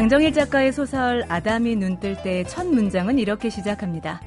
[0.00, 4.22] 장정일 작가의 소설 아담이 눈뜰 때 첫 문장은 이렇게 시작합니다.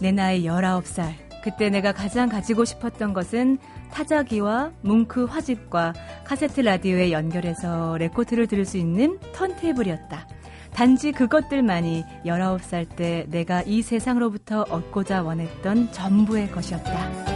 [0.00, 1.12] 내 나이 19살.
[1.42, 3.58] 그때 내가 가장 가지고 싶었던 것은
[3.90, 5.92] 타자기와 뭉크 화집과
[6.22, 10.28] 카세트 라디오에 연결해서 레코드를 들을 수 있는 턴테이블이었다.
[10.72, 17.27] 단지 그것들만이 19살 때 내가 이 세상으로부터 얻고자 원했던 전부의 것이었다.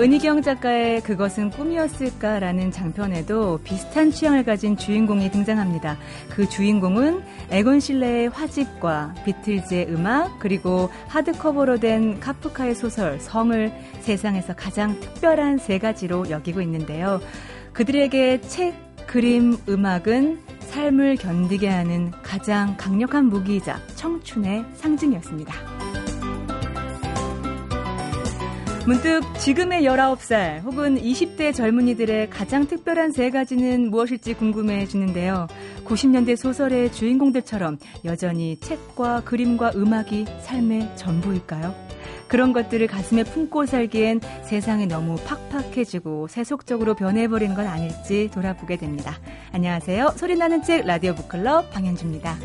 [0.00, 5.98] 은희경 작가의 그것은 꿈이었을까라는 장편에도 비슷한 취향을 가진 주인공이 등장합니다.
[6.30, 15.00] 그 주인공은 에곤 실레의 화집과 비틀즈의 음악 그리고 하드커버로 된 카프카의 소설 성을 세상에서 가장
[15.00, 17.20] 특별한 세 가지로 여기고 있는데요.
[17.72, 18.74] 그들에게 책,
[19.08, 25.97] 그림, 음악은 삶을 견디게 하는 가장 강력한 무기이자 청춘의 상징이었습니다.
[28.88, 35.46] 문득 지금의 19살 혹은 20대 젊은이들의 가장 특별한 세 가지는 무엇일지 궁금해지는데요.
[35.84, 41.74] 90년대 소설의 주인공들처럼 여전히 책과 그림과 음악이 삶의 전부일까요?
[42.28, 49.18] 그런 것들을 가슴에 품고 살기엔 세상이 너무 팍팍해지고 세속적으로 변해버린 건 아닐지 돌아보게 됩니다.
[49.52, 50.14] 안녕하세요.
[50.16, 52.38] 소리나는 책 라디오 북클럽 방현주입니다.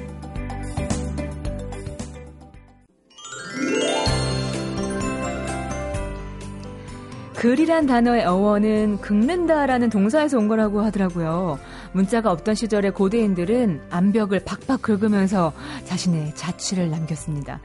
[7.43, 11.59] 글이란 단어의 어원은 긁는다라는 동사에서 온 거라고 하더라고요.
[11.91, 15.51] 문자가 없던 시절의 고대인들은 암벽을 박박 긁으면서
[15.83, 17.59] 자신의 자취를 남겼습니다.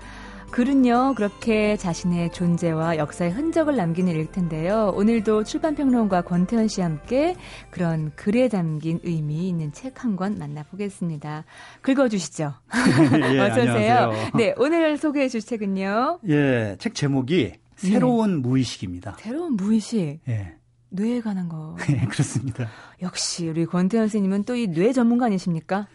[0.51, 4.93] 글은요, 그렇게 자신의 존재와 역사의 흔적을 남기는 일 텐데요.
[4.97, 7.37] 오늘도 출판평론가 권태현 씨와 함께
[7.71, 11.45] 그런 글에 담긴 의미 있는 책 한 권 만나보겠습니다.
[11.83, 12.53] 긁어주시죠.
[13.33, 14.13] 예, 어서오세요.
[14.35, 16.19] 네, 오늘 소개해 주실 책은요.
[16.31, 18.49] 예, 책 제목이 새로운 네.
[18.49, 19.17] 무의식입니다.
[19.21, 20.21] 새로운 무의식.
[20.29, 20.55] 예.
[20.91, 21.77] 뇌에 관한 거.
[21.87, 22.67] 네, 그렇습니다.
[23.03, 25.87] 역시 우리 권태현 선생님은 또 이 뇌 전문가 아니십니까?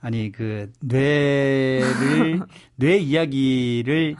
[0.00, 2.40] 아니 그 뇌를
[2.76, 4.16] 뇌 이야기를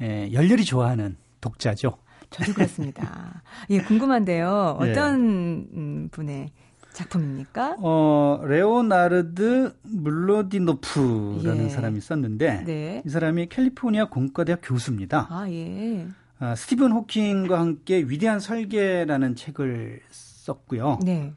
[0.00, 1.98] 예, 열렬히 좋아하는 독자죠.
[2.30, 3.42] 저도 그렇습니다.
[3.70, 4.78] 예, 궁금한데요.
[4.82, 4.90] 예.
[4.90, 6.08] 어떤 네.
[6.10, 6.50] 분의
[6.92, 7.76] 작품입니까?
[7.80, 11.68] 어, 레오나르드 물로디노프라는 예.
[11.68, 13.02] 사람이 썼는데 네.
[13.04, 15.26] 이 사람이 캘리포니아 공과대학 교수입니다.
[15.30, 16.06] 아, 예.
[16.44, 20.98] 아, 스티븐 호킹과 함께 위대한 설계라는 책을 썼고요.
[21.02, 21.32] 네.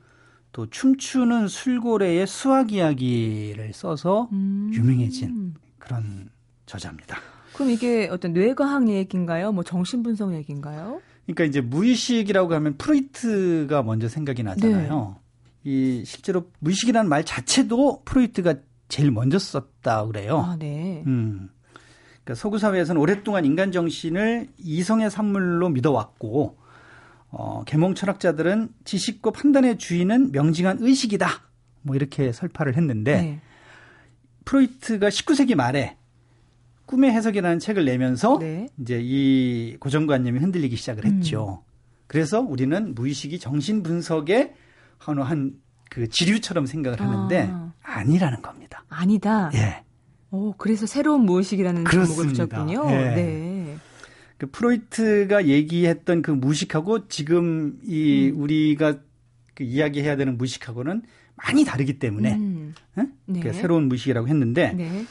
[0.51, 4.69] 또 춤추는 술고래의 수학 이야기를 써서 음.
[4.73, 6.29] 유명해진 그런
[6.65, 7.19] 저자입니다.
[7.53, 9.53] 그럼 이게 어떤 뇌과학 얘기인가요?
[9.53, 11.01] 뭐 정신분석 얘기인가요?
[11.23, 15.15] 그러니까 이제 무의식이라고 하면 프로이트가 먼저 생각이 나잖아요.
[15.63, 15.71] 네.
[15.71, 18.55] 이 실제로 무의식이라는 말 자체도 프로이트가
[18.89, 20.39] 제일 먼저 썼다 그래요.
[20.39, 21.03] 아, 네.
[21.07, 21.49] 음.
[22.27, 26.57] 그러니까 서구 사회에서는 오랫동안 인간 정신을 이성의 산물로 믿어왔고
[27.29, 31.27] 어, 계몽 철학자들은 지식과 판단의 주인은 명징한 의식이다.
[31.83, 33.41] 뭐 이렇게 설파를 했는데 네.
[34.43, 35.95] 프로이트가 19세기 말에
[36.85, 38.67] 꿈의 해석이라는 책을 내면서 네.
[38.77, 41.63] 이제 이 고정관념이 흔들리기 시작을 했죠.
[41.63, 41.67] 음.
[42.07, 44.53] 그래서 우리는 무의식이 정신 분석의
[44.97, 47.49] 한그 지류처럼 생각을 하는데
[47.83, 48.03] 아.
[48.03, 48.83] 니라는 겁니다.
[48.89, 49.49] 아니다.
[49.53, 49.86] 예.
[50.31, 52.85] 오, 그래서 새로운 무의식이라는 제목을 붙였군요.
[52.85, 53.15] 네.
[53.15, 53.77] 네.
[54.37, 58.41] 그 프로이트가 얘기했던 그 무의식하고 지금 이 음.
[58.41, 58.97] 우리가
[59.55, 61.01] 그 이야기해야 되는 무의식하고는
[61.35, 62.75] 많이 다르기 때문에 음.
[62.95, 63.39] 네?
[63.41, 65.05] 그 새로운 무의식이라고 했는데 네.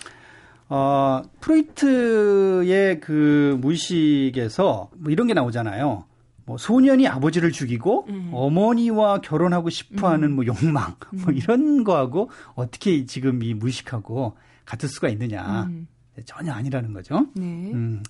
[0.68, 6.04] 어, 프로이트의 그 무의식에서 뭐 이런 게 나오잖아요.
[6.44, 8.30] 뭐 소년이 아버지를 죽이고 음.
[8.32, 10.36] 어머니와 결혼하고 싶어하는 음.
[10.36, 11.36] 뭐 욕망 뭐 음.
[11.36, 15.64] 이런 거하고 어떻게 지금 이 무의식하고 같을 수가 있느냐.
[15.64, 15.88] 음.
[16.24, 17.26] 전혀 아니라는 거죠.
[17.34, 17.70] 네.
[17.72, 18.02] 음.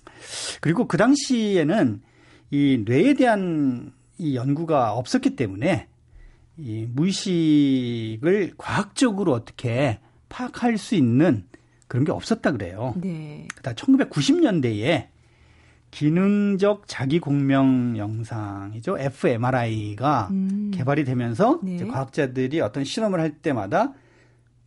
[0.61, 2.01] 그리고 그 당시에는
[2.51, 5.87] 이 뇌에 대한 이 연구가 없었기 때문에
[6.57, 9.99] 이 무의식을 과학적으로 어떻게
[10.29, 11.45] 파악할 수 있는
[11.87, 12.95] 그런 게 없었다 그래요.
[12.97, 13.47] 네.
[13.55, 15.07] 그다 1990년대에
[15.91, 18.97] 기능적 자기 공명 영상이죠.
[18.99, 20.71] fMRI가 음.
[20.73, 21.85] 개발이 되면서 네.
[21.85, 23.93] 과학자들이 어떤 실험을 할 때마다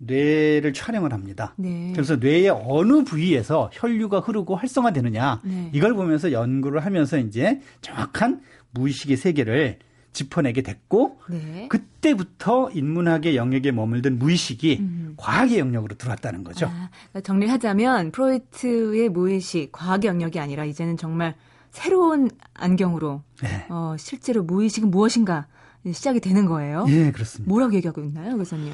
[0.03, 1.55] 뇌를 촬영을 합니다.
[1.57, 1.93] 네.
[1.93, 5.71] 그래서 뇌의 어느 부위에서 혈류가 흐르고 활성화되느냐 네.
[5.73, 8.41] 이걸 보면서 연구를 하면서 이제 정확한
[8.73, 9.79] 무의식의 세계를
[10.13, 11.69] 짚어내게 됐고 네.
[11.69, 15.15] 그때부터 인문학의 영역에 머물던 무의식이 음.
[15.17, 16.67] 과학의 영역으로 들어왔다는 거죠.
[16.67, 21.37] 아, 그러니까 정리를 하자면 프로이트의 무의식 과학의 영역이 아니라 이제는 정말
[21.71, 23.67] 새로운 안경으로 네.
[23.69, 25.47] 어, 실제로 무의식은 무엇인가
[25.91, 26.85] 시작이 되는 거예요.
[26.89, 27.49] 예, 그렇습니다.
[27.49, 28.73] 뭐라고 얘기하고 있나요, 교수님?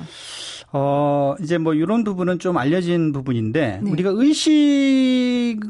[0.73, 3.91] 어, 이제 뭐 이런 부분은 좀 알려진 부분인데 네.
[3.91, 5.61] 우리가 의식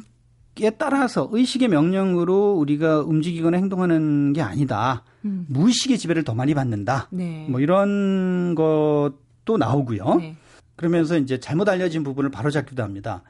[0.59, 5.05] 에 따라서 의식의 명령으로 우리가 움직이거나 행동하는 게 아니다.
[5.27, 5.45] 음.
[5.51, 7.09] 무의식의 지배를 더 많이 받는다.
[7.11, 7.47] 네.
[7.51, 10.15] 뭐 이런 또 나오고요.
[10.15, 10.37] 네.
[10.75, 13.23] 그러면서 이제 잘못 알려진 부분을 바로잡기도 합니다.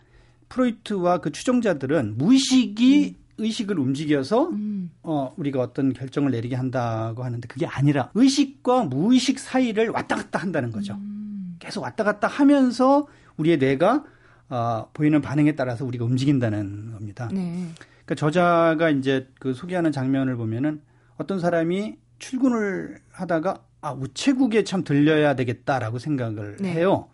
[0.48, 3.25] 프로이트와 그 추종자들은 무의식이 음.
[3.38, 4.90] 의식을 움직여서 음.
[5.02, 10.70] 어 우리가 어떤 결정을 내리게 한다고 하는데 그게 아니라 의식과 무의식 사이를 왔다 갔다 한다는
[10.72, 10.94] 거죠.
[10.94, 11.56] 음.
[11.58, 13.06] 계속 왔다 갔다 하면서
[13.36, 14.04] 우리의 뇌가
[14.48, 17.28] 어, 보이는 반응에 따라서 우리가 움직인다는 겁니다.
[17.32, 17.68] 네.
[18.04, 20.80] 그러니까 저자가 이제 그 소개하는 장면을 보면은
[21.16, 26.72] 어떤 사람이 출근을 하다가 아 우체국에 참 들려야 되겠다라고 생각을 네.
[26.72, 27.08] 해요.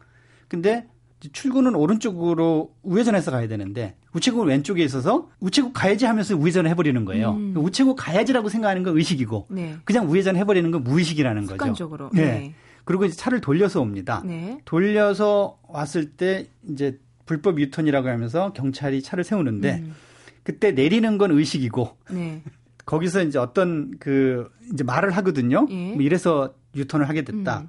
[0.49, 0.87] 근데
[1.31, 7.33] 출근은 오른쪽으로 우회전해서 가야 되는데 우체국은 왼쪽에 있어서 우체국 가야지 하면서 우회전을 해버리는 거예요.
[7.33, 7.55] 음.
[7.57, 9.77] 우체국 가야지라고 생각하는 건 의식이고 네.
[9.85, 11.55] 그냥 우회전 해버리는 건 무의식이라는 거죠.
[11.55, 12.11] 습관적으로.
[12.13, 12.25] 네.
[12.25, 12.55] 네.
[12.85, 14.23] 그리고 이제 차를 돌려서 옵니다.
[14.25, 14.59] 네.
[14.65, 19.95] 돌려서 왔을 때 이제 불법 유턴이라고 하면서 경찰이 차를 세우는데 음.
[20.43, 22.43] 그때 내리는 건 의식이고 네.
[22.85, 25.67] 거기서 이제 어떤 그 이제 말을 하거든요.
[25.71, 25.93] 예.
[25.93, 27.61] 뭐 이래서 유턴을 하게 됐다.
[27.61, 27.69] 음.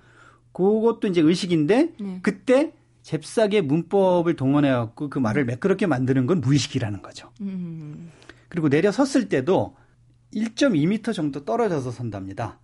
[0.54, 2.20] 그것도 이제 의식인데 네.
[2.24, 2.74] 그때
[3.04, 7.30] 잽싸게 문법을 동원해 갖고 그 말을 매끄럽게 만드는 건 무의식이라는 거죠.
[7.42, 8.12] 음.
[8.50, 9.76] 그리고 내려 섰을 때도
[10.34, 12.60] 1.2m 정도 떨어져서 선답니다.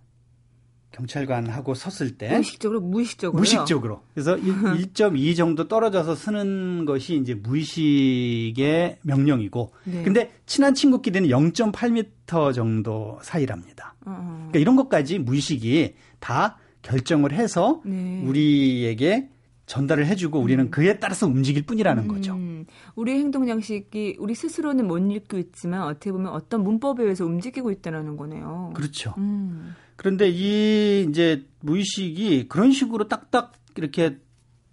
[0.92, 9.72] 경찰관하고 섰을 때 무의식적으로 무의식적으로 무의식적으로 그래서 1.2 정도 떨어져서 쓰는 것이 이제 무의식의 명령이고
[9.84, 10.02] 네.
[10.02, 13.94] 근데 친한 친구끼리는 0.8m 정도 사이랍니다.
[14.04, 14.48] 어.
[14.50, 18.22] 그러니까 이런 것까지 무의식이 다 결정을 해서 네.
[18.24, 19.28] 우리에게
[19.70, 20.70] 전달을 해주고 우리는 음.
[20.72, 22.34] 그에 따라서 움직일 뿐이라는 거죠.
[22.34, 22.66] 음.
[22.96, 28.16] 우리 행동 양식이 우리 스스로는 못 읽고 있지만 어떻게 보면 어떤 문법에 의해서 움직이고 있다는
[28.16, 28.72] 거네요.
[28.74, 29.14] 그렇죠.
[29.18, 29.76] 음.
[29.94, 34.18] 그런데 이 이제 무의식이 그런 식으로 딱딱 이렇게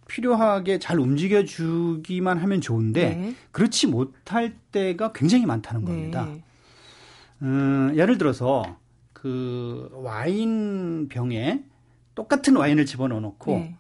[0.08, 3.36] 필요하게 잘 움직여 주기만 하면 좋은데 네.
[3.52, 5.92] 그렇지 못할 때가 굉장히 많다는 네.
[5.92, 6.28] 겁니다.
[7.44, 8.78] 음, 예를 들어서
[9.14, 11.64] 그 와인 병에
[12.16, 13.78] 똑같은 와인을 집어넣어 놓고 네.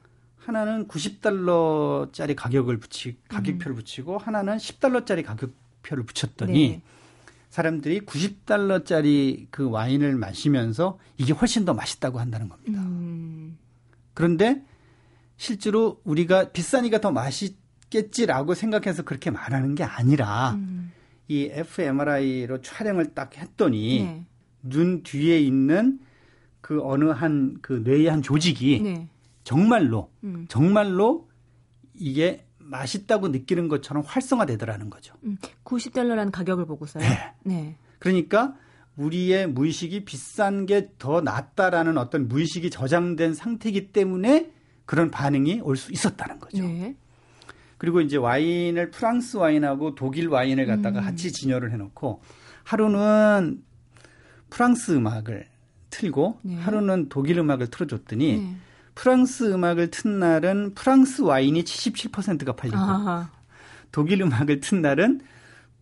[0.47, 3.75] 하나는 90달러짜리 가격을 붙이 가격표를 음.
[3.75, 6.81] 붙이고 하나는 10달러짜리 가격표를 붙였더니 네.
[7.49, 12.81] 사람들이 90달러짜리 그 와인을 마시면서 이게 훨씬 더 맛있다고 한다는 겁니다.
[12.81, 13.57] 음.
[14.13, 14.63] 그런데
[15.35, 20.93] 실제로 우리가 비싸니까 더 맛있겠지라고 생각해서 그렇게 말하는 게 아니라 음.
[21.27, 24.25] 이 fMRI로 촬영을 딱 했더니 네.
[24.63, 25.99] 눈 뒤에 있는
[26.61, 29.09] 그 어느 한 그 뇌의 한 조직이 네.
[29.47, 30.45] 정말로 음.
[30.49, 31.29] 정말로
[31.93, 35.13] 이게 맛있다고 느끼는 것처럼 활성화되더라는 거죠.
[35.23, 37.01] 음, 90달러라는 가격을 보고서요.
[37.01, 37.33] 네.
[37.43, 37.77] 네.
[37.97, 38.55] 그러니까
[38.97, 44.51] 우리의 무의식이 비싼 게 더 낫다라는 어떤 무의식이 저장된 상태이기 때문에
[44.85, 46.67] 그런 반응이 올 수 있었다는 거죠.
[46.67, 46.97] 네.
[47.77, 51.05] 그리고 이제 와인을 프랑스 와인하고 독일 와인을 갖다가 음.
[51.05, 52.21] 같이 진열을 해놓고
[52.65, 53.63] 하루는
[54.49, 55.45] 프랑스 음악을
[55.89, 56.55] 틀고 네.
[56.55, 58.57] 하루는 독일 음악을 틀어줬더니 네.
[58.97, 63.29] 프랑스 음악을 튼 날은 프랑스 와인이 77%가 팔리고 아하.
[63.91, 65.21] 독일 음악을 튼 날은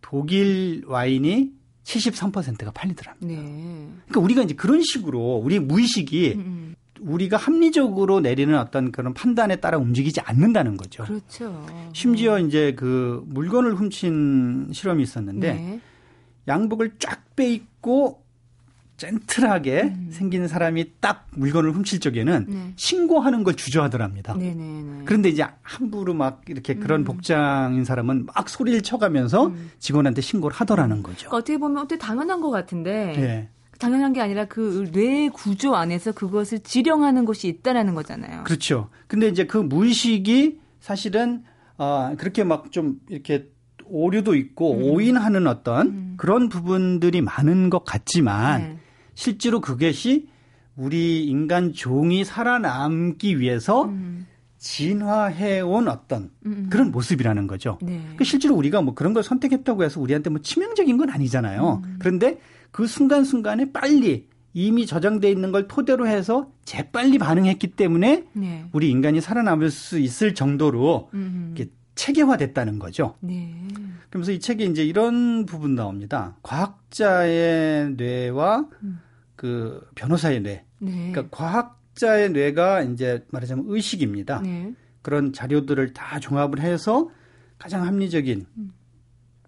[0.02, 1.50] 독일 와인이
[1.82, 3.26] 73%가 팔리더랍니다.
[3.26, 3.88] 네.
[4.04, 6.74] 그러니까 우리가 이제 그런 식으로 우리 무의식이 음, 음.
[7.00, 11.04] 우리가 합리적으로 내리는 어떤 그런 판단에 따라 움직이지 않는다는 거죠.
[11.04, 11.66] 그렇죠.
[11.94, 12.46] 심지어 음.
[12.46, 15.80] 이제 그 물건을 훔친 실험이 있었는데 네.
[16.48, 18.25] 양복을 쫙 빼입고
[18.96, 20.08] 젠틀하게 음.
[20.10, 22.72] 생긴 사람이 딱 물건을 훔칠 적에는 네.
[22.76, 24.34] 신고하는 걸 주저하더랍니다.
[24.34, 25.02] 네네네.
[25.04, 27.04] 그런데 이제 함부로 막 이렇게 그런 음.
[27.04, 29.70] 복장인 사람은 막 소리를 쳐가면서 음.
[29.78, 31.28] 직원한테 신고를 하더라는 거죠.
[31.28, 33.48] 그러니까 어떻게 보면 어떻게 당연한 것 같은데 네.
[33.78, 38.44] 당연한 게 아니라 그 뇌 구조 안에서 그것을 지령하는 것이 있다라는 거잖아요.
[38.44, 38.88] 그렇죠.
[39.06, 41.44] 근데 이제 그 무의식이 사실은
[41.76, 43.50] 어, 그렇게 막 좀 이렇게
[43.84, 44.82] 오류도 있고 음.
[44.84, 46.14] 오인하는 어떤 음.
[46.16, 48.78] 그런 부분들이 많은 것 같지만 네.
[49.16, 50.28] 실제로 그것이
[50.76, 54.26] 우리 인간 종이 살아남기 위해서 음.
[54.58, 56.66] 진화해온 어떤 음, 음.
[56.70, 57.78] 그런 모습이라는 거죠.
[57.82, 57.98] 네.
[57.98, 61.82] 그러니까 실제로 우리가 뭐 그런 걸 선택했다고 해서 우리한테 뭐 치명적인 건 아니잖아요.
[61.84, 61.96] 음.
[61.98, 62.38] 그런데
[62.70, 68.66] 그 순간순간에 빨리 이미 저장돼 있는 걸 토대로 해서 재빨리 반응했기 때문에 네.
[68.72, 71.54] 우리 인간이 살아남을 수 있을 정도로 음.
[71.54, 73.16] 이렇게 체계화됐다는 거죠.
[73.20, 73.54] 네.
[74.10, 76.36] 그러면서 이 책에 이제 이런 부분 나옵니다.
[76.42, 79.00] 과학자의 뇌와 음.
[79.36, 80.64] 그 변호사의 뇌.
[80.80, 81.12] 네.
[81.12, 84.40] 그러니까 과학자의 뇌가 이제 말하자면 의식입니다.
[84.40, 84.74] 네.
[85.02, 87.08] 그런 자료들을 다 종합을 해서
[87.58, 88.72] 가장 합리적인 음.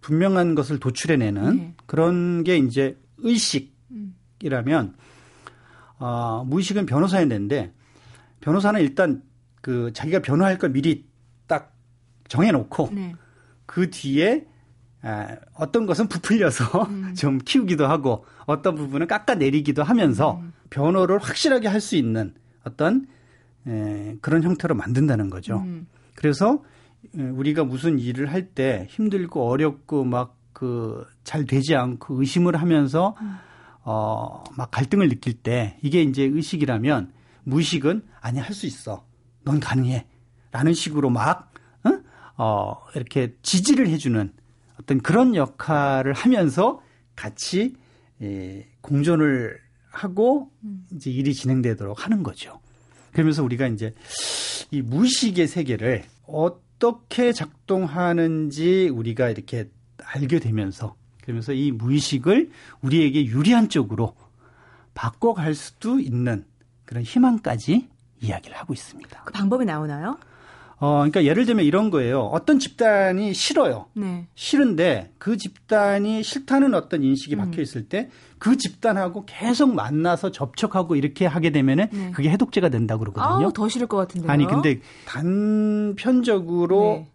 [0.01, 1.75] 분명한 것을 도출해내는 네.
[1.87, 4.95] 그런 게 이제 의식이라면
[5.99, 7.73] 어, 무의식은 변호사의 뇌인데
[8.41, 9.23] 변호사는 일단
[9.61, 11.07] 그 자기가 변호할 걸 미리
[11.47, 11.75] 딱
[12.29, 13.15] 정해놓고 네.
[13.67, 14.58] 그 뒤에 아,
[15.55, 17.15] 어떤 것은 부풀려서 음.
[17.17, 20.53] 좀 키우기도 하고 어떤 부분은 깎아내리기도 하면서 음.
[20.71, 23.07] 변호를 확실하게 할 수 있는 어떤
[23.67, 25.59] 에, 그런 형태로 만든다는 거죠.
[25.59, 25.87] 음.
[26.15, 26.63] 그래서
[27.15, 33.37] 우리가 무슨 일을 할 때 힘들고 어렵고 막 그 잘 되지 않고 의심을 하면서 음.
[33.85, 37.13] 어막 갈등을 느낄 때 이게 이제 의식이라면
[37.45, 39.05] 무의식은 아니 할 수 있어.
[39.45, 40.07] 넌 가능해.
[40.51, 41.53] 라는 식으로 막
[41.85, 41.91] 어?
[42.43, 44.33] 어 이렇게 지지를 해주는
[44.81, 46.81] 어떤 그런 역할을 하면서
[47.17, 47.75] 같이
[48.23, 49.59] 예, 공존을
[49.91, 50.87] 하고 음.
[50.93, 52.61] 이제 일이 진행되도록 하는 거죠.
[53.13, 53.95] 그러면서 우리가 이제
[54.71, 59.69] 이 무의식의 세계를 어떻게 작동하는지 우리가 이렇게
[60.05, 62.51] 알게 되면서 그러면서 이 무의식을
[62.83, 64.15] 우리에게 유리한 쪽으로
[64.95, 66.45] 바꿔갈 수도 있는
[66.85, 67.89] 그런 희망까지
[68.21, 69.23] 이야기를 하고 있습니다.
[69.25, 70.19] 그 방법이 나오나요?
[70.81, 72.21] 어, 그러니까 예를 들면 이런 거예요.
[72.23, 73.87] 어떤 집단이 싫어요.
[73.95, 74.27] 네.
[74.35, 77.39] 싫은데 그 집단이 싫다는 어떤 인식이 음.
[77.39, 78.09] 박혀 있을 때
[78.39, 82.11] 그 집단하고 계속 만나서 접촉하고 이렇게 하게 되면은 네.
[82.13, 83.47] 그게 해독제가 된다고 그러거든요.
[83.47, 84.31] 아우, 더 싫을 것 같은데요.
[84.31, 87.11] 아니 근데 단편적으로 네.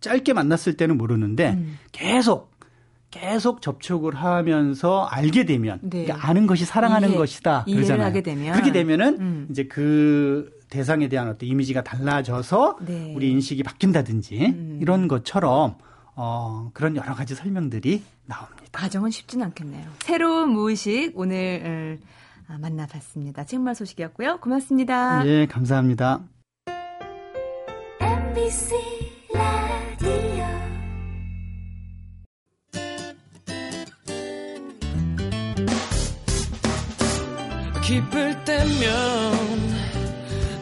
[0.00, 1.78] 짧게 만났을 때는 모르는데 음.
[1.92, 2.50] 계속
[3.10, 6.04] 계속 접촉을 하면서 알게 되면 네.
[6.04, 8.06] 그러니까 아는 것이 사랑하는 이해, 것이다 그러잖아요.
[8.06, 9.48] 하게 되면 그렇게 되면은 음.
[9.50, 13.12] 이제 그 대상에 대한 어떤 이미지가 달라져서 네.
[13.14, 14.78] 우리 인식이 바뀐다든지 음.
[14.80, 15.76] 이런 것처럼
[16.14, 18.62] 어, 그런 여러 가지 설명들이 나옵니다.
[18.72, 19.88] 과정은 쉽진 않겠네요.
[20.00, 21.98] 새로운 무의식 오늘
[22.48, 23.44] 어, 만나봤습니다.
[23.44, 24.38] 책말 소식이었고요.
[24.40, 25.26] 고맙습니다.
[25.26, 26.20] 예, 감사합니다.
[28.00, 28.74] MBC
[29.34, 30.44] 라디오
[37.82, 39.19] 기쁠 때면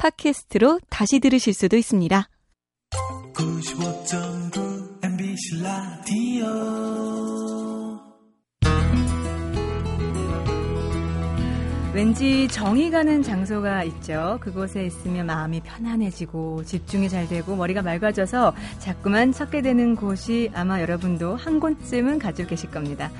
[0.00, 2.26] 팟캐스트로 다시 들으실 수도 있습니다.
[3.34, 6.99] 95.9 MBC 라디오
[11.92, 14.38] 왠지 정이 가는 장소가 있죠.
[14.40, 21.34] 그곳에 있으면 마음이 편안해지고 집중이 잘 되고 머리가 맑아져서 자꾸만 찾게 되는 곳이 아마 여러분도
[21.34, 23.10] 한 곳쯤은 가지고 계실 겁니다.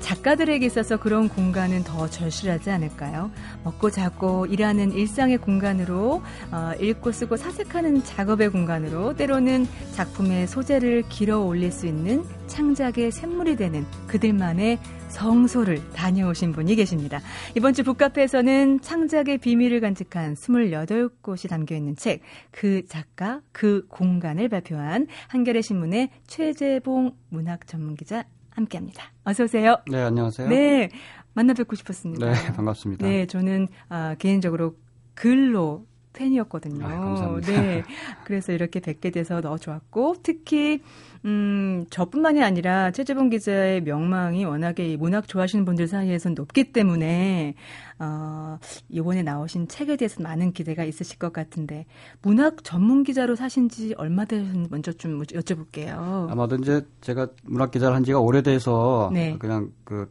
[0.00, 3.30] 작가들에게 있어서 그런 공간은 더 절실하지 않을까요?
[3.64, 11.40] 먹고 자고 일하는 일상의 공간으로 어, 읽고 쓰고 사색하는 작업의 공간으로 때로는 작품의 소재를 길어
[11.40, 17.20] 올릴 수 있는 창작의 샘물이 되는 그들만의 성소를 다녀오신 분이 계십니다.
[17.56, 25.06] 이번 주 북카페에서는 창작의 비밀을 간직한 28곳이 담겨 있는 책, 그 작가, 그 공간을 발표한
[25.28, 29.12] 한겨레 신문의 최재봉 문학 전문 기자 함께 합니다.
[29.24, 29.76] 어서 오세요.
[29.90, 30.48] 네, 안녕하세요.
[30.48, 30.90] 네.
[31.34, 32.26] 만나 뵙고 싶었습니다.
[32.26, 33.06] 네, 반갑습니다.
[33.06, 34.76] 네, 저는 아, 개인적으로
[35.14, 35.86] 글로
[36.18, 36.84] 팬이었거든요.
[36.84, 37.52] 아, 감사합니다.
[37.52, 37.82] 네.
[38.24, 40.82] 그래서 이렇게 뵙게 돼서 너무 좋았고 특히
[41.24, 47.54] 음, 저뿐만이 아니라 최재봉 기자의 명망이 워낙에 문학 좋아하시는 분들 사이에서는 높기 때문에
[48.00, 51.86] 어, 이번에 나오신 책에 대해서 많은 기대가 있으실 것 같은데
[52.22, 56.30] 문학 전문 기자로 사신 지 얼마 되셨는지 먼저 좀 여쭤볼게요.
[56.30, 59.36] 아마도 이제 제가 문학 기자를 한 지가 오래돼서 네.
[59.38, 60.10] 그냥 그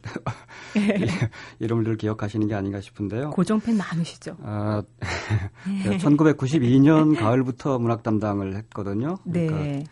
[1.60, 3.30] 이름을 늘 기억하시는 게 아닌가 싶은데요.
[3.30, 4.36] 고정팬 많으시죠?
[4.42, 4.82] 아,
[5.98, 9.16] 1992년 가을부터 문학 담당을 했거든요.
[9.24, 9.84] 그러니까 네.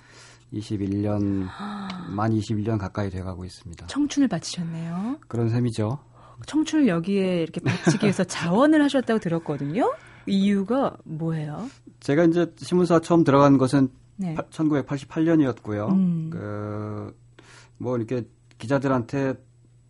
[0.52, 1.48] 21년
[2.10, 3.86] 만 21년 가까이 돼가고 있습니다.
[3.86, 5.18] 청춘을 바치셨네요.
[5.28, 5.98] 그런 셈이죠.
[6.44, 9.94] 청춘을 여기에 이렇게 바치기 위해서 자원을 하셨다고 들었거든요.
[10.26, 11.70] 이유가 뭐예요?
[12.00, 14.34] 제가 이제 신문사 처음 들어간 것은 네.
[14.34, 15.88] 1988년이었고요.
[15.92, 16.30] 음.
[17.78, 18.26] 그뭐 이렇게
[18.58, 19.34] 기자들한테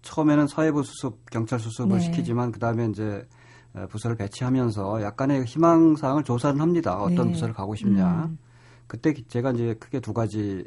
[0.03, 2.05] 처음에는 사회부 수습, 경찰 수습을 네.
[2.05, 3.27] 시키지만 그 다음에 이제
[3.91, 6.97] 부서를 배치하면서 약간의 희망 사항을 조사를 합니다.
[6.97, 7.33] 어떤 네.
[7.33, 8.27] 부서를 가고 싶냐.
[8.27, 8.39] 음.
[8.87, 10.65] 그때 제가 이제 크게 두 가지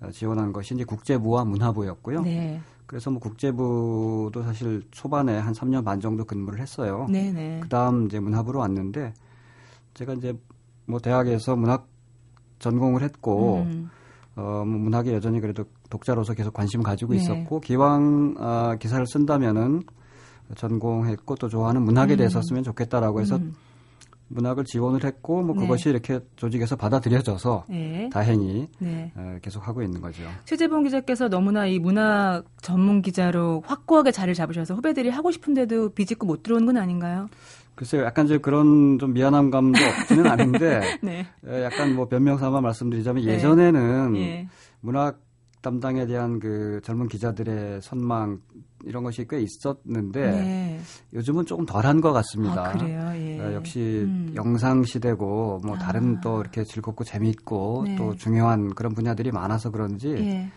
[0.00, 2.22] 어, 지원한 것이 이제 국제부와 문화부였고요.
[2.22, 2.60] 네.
[2.88, 7.06] 그래서 뭐 국제부도 사실 초반에 한 3년 반 정도 근무를 했어요.
[7.10, 7.32] 네네.
[7.32, 7.60] 네.
[7.60, 9.12] 그다음 이제 문화부로 왔는데
[9.92, 10.34] 제가 이제
[10.86, 11.86] 뭐 대학에서 문학
[12.58, 13.90] 전공을 했고 음.
[14.36, 17.18] 어, 뭐 문학에 여전히 그래도 독자로서 계속 관심 가지고 네.
[17.18, 19.82] 있었고 기왕 아, 기사를 쓴다면은
[20.56, 22.16] 전공했고 또 좋아하는 문학에 음.
[22.16, 23.54] 대해서 쓰면 좋겠다라고 해서 음.
[24.28, 25.62] 문학을 지원을 했고 뭐 네.
[25.62, 28.08] 그것이 이렇게 조직에서 받아들여져서 네.
[28.12, 29.12] 다행히 네.
[29.42, 30.22] 계속 하고 있는 거죠.
[30.44, 36.42] 최재봉 기자께서 너무나 이 문학 전문 기자로 확고하게 자리를 잡으셔서 후배들이 하고 싶은데도 비집고 못
[36.42, 37.28] 들어오는 건 아닌가요?
[37.74, 41.26] 글쎄요, 약간 좀 그런 좀 미안한 감도 없지는 않은데, 네.
[41.62, 43.34] 약간 뭐 변명 삼아 말씀드리자면 네.
[43.34, 44.48] 예전에는 예.
[44.80, 45.20] 문학
[45.60, 48.40] 담당에 대한 그 젊은 기자들의 선망
[48.84, 50.80] 이런 것이 꽤 있었는데 네.
[51.12, 52.68] 요즘은 조금 덜한 것 같습니다.
[52.68, 53.12] 아, 그래요.
[53.16, 53.40] 예.
[53.40, 54.32] 어, 역시 음.
[54.36, 55.78] 영상 시대고 뭐 아.
[55.78, 57.96] 다른 또 이렇게 즐겁고 재미있고 네.
[57.96, 60.50] 또 중요한 그런 분야들이 많아서 그런지 예.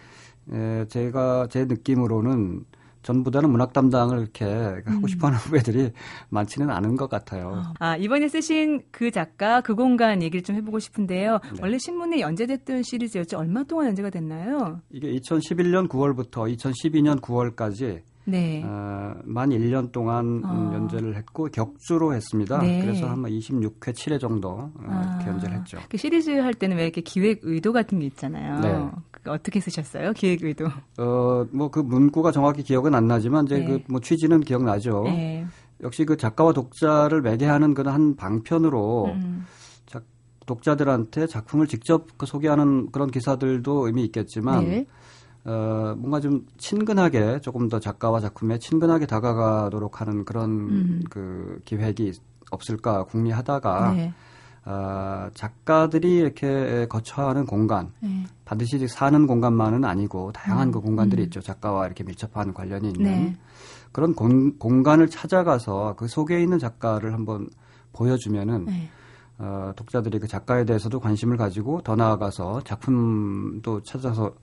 [0.53, 2.65] 예, 제가 제 느낌으로는
[3.03, 5.08] 전보다는 문학 담당을 이렇게 하고 음.
[5.08, 5.91] 싶어하는 후배들이
[6.29, 7.63] 많지는 않은 것 같아요.
[7.79, 11.39] 아 이번에 쓰신 그 작가 그 공간 얘기를 좀 해보고 싶은데요.
[11.53, 11.60] 네.
[11.62, 13.38] 원래 신문에 연재됐던 시리즈였죠.
[13.38, 14.81] 얼마 동안 연재가 됐나요?
[14.91, 18.63] 이게 2011년 9월부터 2012년 9월까지 네.
[18.63, 20.71] 어, 만 1년 동안 어.
[20.73, 22.59] 연재를 했고 격주로 했습니다.
[22.59, 22.81] 네.
[22.81, 25.15] 그래서 한 26회, 7회 정도 어, 아.
[25.15, 25.79] 이렇게 연재를 했죠.
[25.89, 28.59] 그 시리즈 할 때는 왜 이렇게 기획 의도 같은 게 있잖아요.
[28.59, 29.31] 네.
[29.31, 30.13] 어떻게 쓰셨어요?
[30.13, 30.65] 기획 의도?
[30.97, 33.83] 어, 뭐 그 문구가 정확히 기억은 안 나지만 이제 네.
[33.87, 35.03] 그뭐 취지는 기억나죠.
[35.05, 35.45] 네.
[35.81, 39.45] 역시 그 작가와 독자를 매개하는 그런 한 방편으로 음.
[39.87, 40.03] 작,
[40.45, 44.85] 독자들한테 작품을 직접 그 소개하는 그런 기사들도 의미 있겠지만 네.
[45.43, 51.01] 어, 뭔가 좀 친근하게 조금 더 작가와 작품에 친근하게 다가가도록 하는 그런 음.
[51.10, 52.13] 그 기획이
[52.51, 54.13] 없을까 궁리하다가 네.
[54.65, 58.25] 어, 작가들이 이렇게 거처하는 공간 네.
[58.45, 60.71] 반드시 사는 공간만은 아니고 다양한 음.
[60.71, 61.25] 그 공간들이 음.
[61.25, 63.38] 있죠 작가와 이렇게 밀접한 관련이 있는 네.
[63.91, 67.50] 그런 공, 공간을 찾아가서 그 속에 있는 작가를 한번
[67.93, 68.89] 보여주면은 네.
[69.39, 74.36] 어, 독자들이 그 작가에 대해서도 관심을 가지고 더 나아가서 작품도 찾아서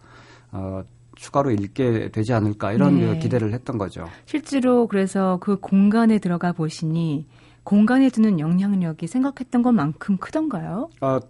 [0.53, 0.83] 어,
[1.17, 3.19] 추가로 읽게 되지 않을까 이런 네.
[3.19, 4.07] 기대를 했던 거죠.
[4.25, 7.27] 실제로 그래서 그 공간에 들어가 보시니
[7.65, 10.89] 공간에 두는 영향력이 생각했던 것만큼 크던가요?
[11.01, 11.21] 아,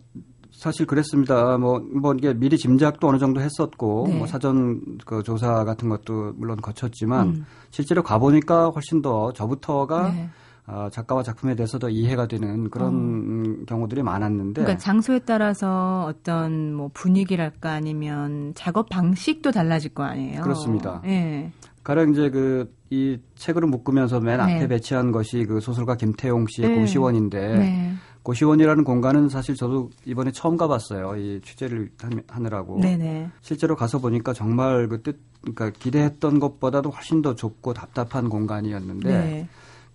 [0.53, 1.57] 사실 그랬습니다.
[1.59, 4.19] 뭐, 뭐, 이게 미리 짐작도 어느 정도 했었고, 네.
[4.19, 7.47] 뭐 사전 그 조사 같은 것도 물론 거쳤지만, 음.
[7.71, 10.29] 실제로 가보니까 훨씬 더 저부터가 네.
[10.69, 13.65] 어, 작가와 작품에 대해서도 이해가 되는 그런 어.
[13.67, 14.63] 경우들이 많았는데.
[14.63, 20.43] 그러니까 장소에 따라서 어떤 뭐 분위기랄까 아니면 작업 방식도 달라질 거 아니에요.
[20.43, 21.03] 그렇습니다.
[21.07, 21.53] 예.
[21.83, 24.67] 가령 이제 그 이 책으로 묶으면서 맨 앞에 네.
[24.67, 26.81] 배치한 것이 그 소설가 김태용 씨의 네.
[26.81, 27.93] 고시원인데 네.
[28.23, 31.17] 고시원이라는 공간은 사실 저도 이번에 처음 가봤어요.
[31.17, 31.91] 이 취재를
[32.29, 32.81] 하느라고.
[32.81, 33.31] 네네.
[33.41, 39.49] 실제로 가서 보니까 정말 그 뜻, 그러니까 기대했던 것보다도 훨씬 더 좁고 답답한 공간이었는데.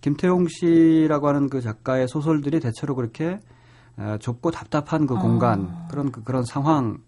[0.04, 0.10] 네.
[0.10, 3.40] 김태용 씨라고 하는 그 작가의 소설들이 대체로 그렇게
[3.96, 5.88] 어, 좁고 답답한 그 공간 아.
[5.90, 6.98] 그런 그, 그런 상황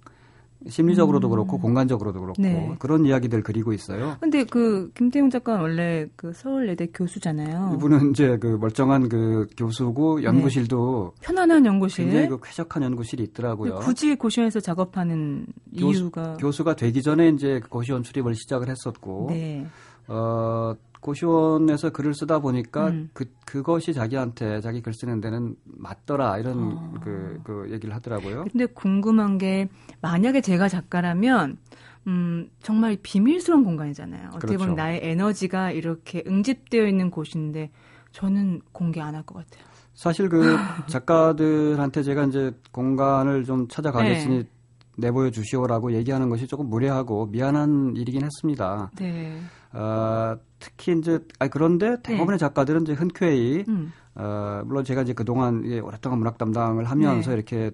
[0.69, 1.31] 심리적으로도 음.
[1.31, 2.75] 그렇고 공간적으로도 그렇고 네.
[2.79, 4.17] 그런 이야기들 그리고 있어요.
[4.21, 7.73] 근데 그 김태용 작가는 원래 그 서울예대 교수잖아요.
[7.75, 11.27] 이분은 이제 그 멀쩡한 그 교수고 연구실도 네.
[11.27, 13.77] 편안한 연구실, 굉장히 그 쾌적한 연구실이 있더라고요.
[13.77, 15.47] 굳이 고시원에서 작업하는
[15.79, 19.67] 교수, 이유가 교수가 되기 전에 이제 그 고시원 출입을 시작을 했었고, 네.
[20.09, 23.11] 어 고시원에서 글을 쓰다 보니까 음.
[23.13, 26.95] 그 그것이 자기한테 자기 글 쓰는 데는 맞더라 이런 어.
[27.03, 28.45] 그, 그 얘기를 하더라고요.
[28.51, 29.69] 근데 궁금한 게
[30.01, 31.59] 만약에 제가 작가라면
[32.09, 34.29] 음, 정말 비밀스러운 공간이잖아요.
[34.29, 34.59] 어떻게 그렇죠.
[34.59, 37.71] 보면 나의 에너지가 이렇게 응집되어 있는 곳인데
[38.13, 39.67] 저는 공개 안 할 것 같아요.
[39.95, 40.41] 사실 그
[40.89, 44.49] 작가들한테 제가 이제 공간을 좀 찾아가겠으니 네.
[44.99, 48.91] 내보여 주시오라고 얘기하는 것이 조금 무례하고 미안한 일이긴 했습니다.
[48.99, 49.39] 네.
[49.73, 52.39] 어, 특히 이제 아 그런데 대부분의 네.
[52.39, 53.93] 작가들은 이제 흔쾌히 음.
[54.15, 57.37] 어, 물론 제가 이제 그동안 예, 오랫동안 문학 담당을 하면서 네.
[57.37, 57.71] 이렇게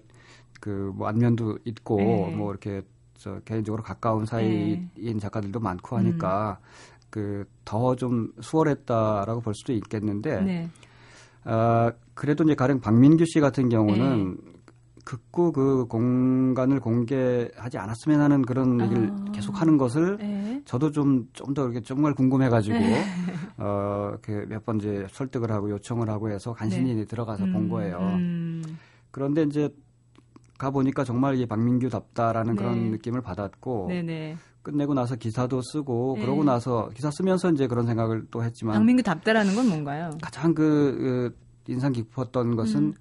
[0.61, 2.35] 그 뭐 안면도 있고 네.
[2.37, 2.83] 뭐 이렇게
[3.15, 5.19] 저 개인적으로 가까운 사이인 네.
[5.19, 6.83] 작가들도 많고 하니까 음.
[7.11, 10.71] 그더 좀 수월했다라고 볼 수도 있겠는데 네.
[11.45, 14.52] 어, 그래도 이제 가령 박민규 씨 같은 경우는 네.
[15.05, 18.85] 극구 그 공간을 공개하지 않았으면 하는 그런 아.
[18.85, 20.63] 얘기를 계속 하는 것을 네.
[20.65, 23.05] 저도 좀, 좀 더 이렇게 정말 궁금해가지고, 네.
[23.59, 27.05] 어, 그몇 번 이제 설득을 하고 요청을 하고 해서 간신히 네.
[27.05, 27.99] 들어가서 음, 본 거예요.
[27.99, 28.63] 음.
[29.11, 29.69] 그런데 이제
[30.57, 32.91] 가 보니까 정말 이게 박민규답다라는 그런 네.
[32.91, 34.37] 느낌을 받았고, 네네.
[34.63, 36.23] 끝내고 나서 기사도 쓰고, 네.
[36.23, 38.77] 그러고 나서 기사 쓰면서 이제 그런 생각을 또 했지만.
[38.77, 40.11] 박민규답다라는 건 뭔가요?
[40.23, 41.33] 가장 그,
[41.67, 42.95] 그 인상 깊었던 것은 음.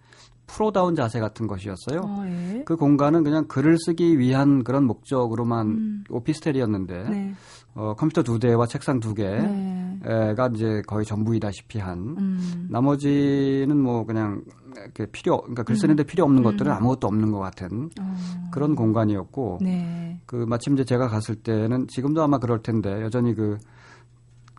[0.51, 2.01] 프로다운 자세 같은 것이었어요.
[2.03, 2.63] 어, 예.
[2.65, 6.03] 그 공간은 그냥 글을 쓰기 위한 그런 목적으로만 음.
[6.09, 7.33] 오피스텔이었는데 네.
[7.73, 10.35] 어, 컴퓨터 두 대와 책상 두 개가 네.
[10.53, 12.67] 이제 거의 전부이다시피 한 음.
[12.69, 14.43] 나머지는 뭐 그냥
[14.75, 16.05] 이렇게 필요 그러니까 글 쓰는데 음.
[16.05, 16.77] 필요 없는 것들은 음.
[16.77, 18.15] 아무것도 없는 것 같은 어.
[18.51, 20.19] 그런 공간이었고 네.
[20.25, 23.57] 그 마침 이제 제가 갔을 때는 지금도 아마 그럴 텐데 여전히 그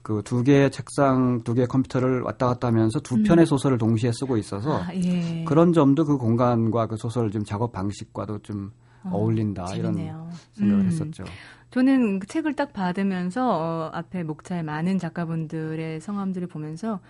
[0.02, 3.22] 그 두 개의 책상, 두 개의 컴퓨터를 왔다 갔다 하면서 두 음.
[3.22, 5.44] 편의 소설을 동시에 쓰고 있어서 아, 예.
[5.44, 8.72] 그런 점도 그 공간과 그 소설 좀 작업 방식과도 좀
[9.04, 10.12] 어, 울린다 재밌네요.
[10.14, 10.86] 이런 생각을 음.
[10.86, 11.24] 했었죠.
[11.70, 17.00] 저는 그 책을 딱 받으면서 어, 앞에 목차에 많은 작가분들의 성함들을 보면서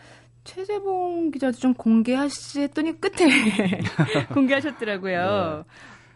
[0.45, 3.29] 최재봉 기자도 좀 공개하시 했더니 끝에
[4.35, 5.65] 공개하셨더라고요.
[5.67, 5.73] 네.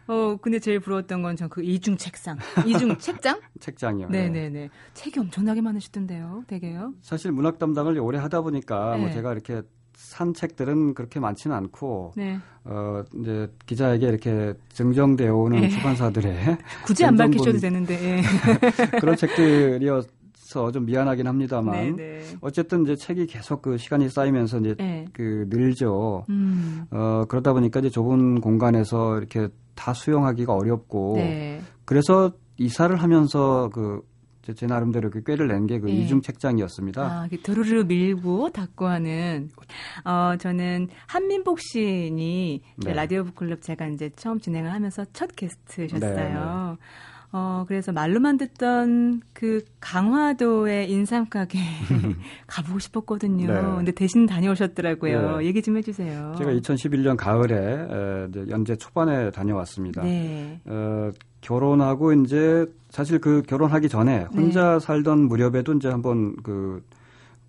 [0.08, 2.36] 어, 근데 제일 부러웠던 건 전 그 이중 책상.
[2.66, 3.40] 이중 책장?
[3.60, 4.08] 책장이요.
[4.08, 4.48] 네네네.
[4.50, 4.70] 네.
[4.94, 6.92] 책이 엄청나게 많으시던데요, 되게요.
[7.02, 9.00] 사실 문학 담당을 오래 하다 보니까 뭐 네.
[9.02, 9.62] 뭐 제가 이렇게
[9.94, 12.38] 산 책들은 그렇게 많지는 않고 네.
[12.64, 18.22] 어 이제 기자에게 이렇게 증정되어 오는 네.出版사들의 굳이 안 밝히셔도 되는데 예.
[19.00, 21.96] 그런 책들이어서 좀 미안하긴 합니다만 네네.
[21.96, 22.36] 네.
[22.40, 25.06] 어쨌든 이제 책이 계속 그 시간이 쌓이면서 이제 네.
[25.12, 26.24] 그 늘죠.
[26.28, 26.84] 음.
[26.90, 31.62] 어 그러다 보니까 이제 좁은 공간에서 이렇게 다 수용하기가 어렵고 네.
[31.84, 34.02] 그래서 이사를 하면서 그
[34.54, 35.92] 제 나름대로 그 꾀를 낸 게그 네.
[35.92, 37.02] 이중 책장이었습니다.
[37.02, 39.50] 아, 드르르 밀고 닫고 하는.
[40.04, 42.92] 어, 저는 한민복 시인이 네.
[42.92, 46.76] 라디오 북클럽 제가 이제 처음 진행을 하면서 첫 게스트셨어요.
[47.38, 51.58] 어, 그래서 말로만 듣던 그 강화도의 인삼가게
[52.46, 53.46] 가보고 싶었거든요.
[53.46, 53.60] 네.
[53.76, 55.38] 근데 대신 다녀오셨더라고요.
[55.38, 55.44] 네.
[55.44, 56.34] 얘기 좀 해주세요.
[56.38, 60.02] 제가 2011년 가을에 에, 이제 연재 초반에 다녀왔습니다.
[60.02, 60.58] 네.
[60.64, 61.10] 어,
[61.42, 64.80] 결혼하고 이제 사실 그 결혼하기 전에 혼자 네.
[64.80, 66.82] 살던 무렵에도 이제 한번 그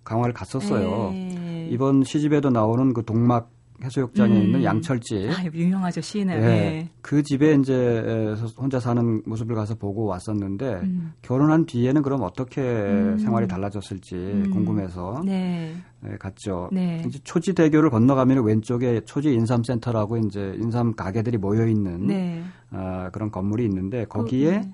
[0.04, 1.10] 강화를 갔었어요.
[1.12, 1.68] 네.
[1.70, 3.50] 이번 시집에도 나오는 그 동막
[3.82, 4.42] 해수욕장에 음.
[4.42, 5.30] 있는 양철집.
[5.30, 6.40] 아, 유명하죠, 시인의.
[6.40, 6.46] 네.
[6.46, 6.90] 네.
[7.00, 11.12] 그 집에 이제 혼자 사는 모습을 가서 보고 왔었는데, 음.
[11.22, 13.18] 결혼한 뒤에는 그럼 어떻게 음.
[13.18, 14.50] 생활이 달라졌을지 음.
[14.50, 15.74] 궁금해서 네.
[16.00, 16.68] 네, 갔죠.
[16.72, 17.02] 네.
[17.06, 22.42] 이제 초지 대교를 건너가면 왼쪽에 초지 인삼센터라고 이제 인삼 가게들이 모여 있는 네.
[22.70, 24.68] 어, 그런 건물이 있는데 거기에 그,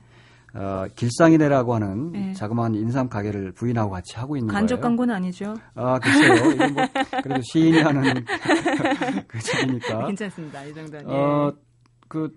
[0.55, 2.33] 어, 길상이네라고 하는 네.
[2.33, 4.81] 자그마한 인삼 가게를 부인하고 같이 하고 있는 간접 거예요.
[4.81, 5.55] 간접 광고는 아니죠?
[5.75, 6.53] 아, 글쎄요.
[6.53, 6.85] 이게 뭐,
[7.23, 8.25] 그래도 시인이 하는
[9.27, 10.07] 그 집이니까.
[10.07, 10.65] 괜찮습니다.
[10.65, 11.11] 이 정도는.
[11.11, 11.53] 어,
[12.07, 12.33] 그,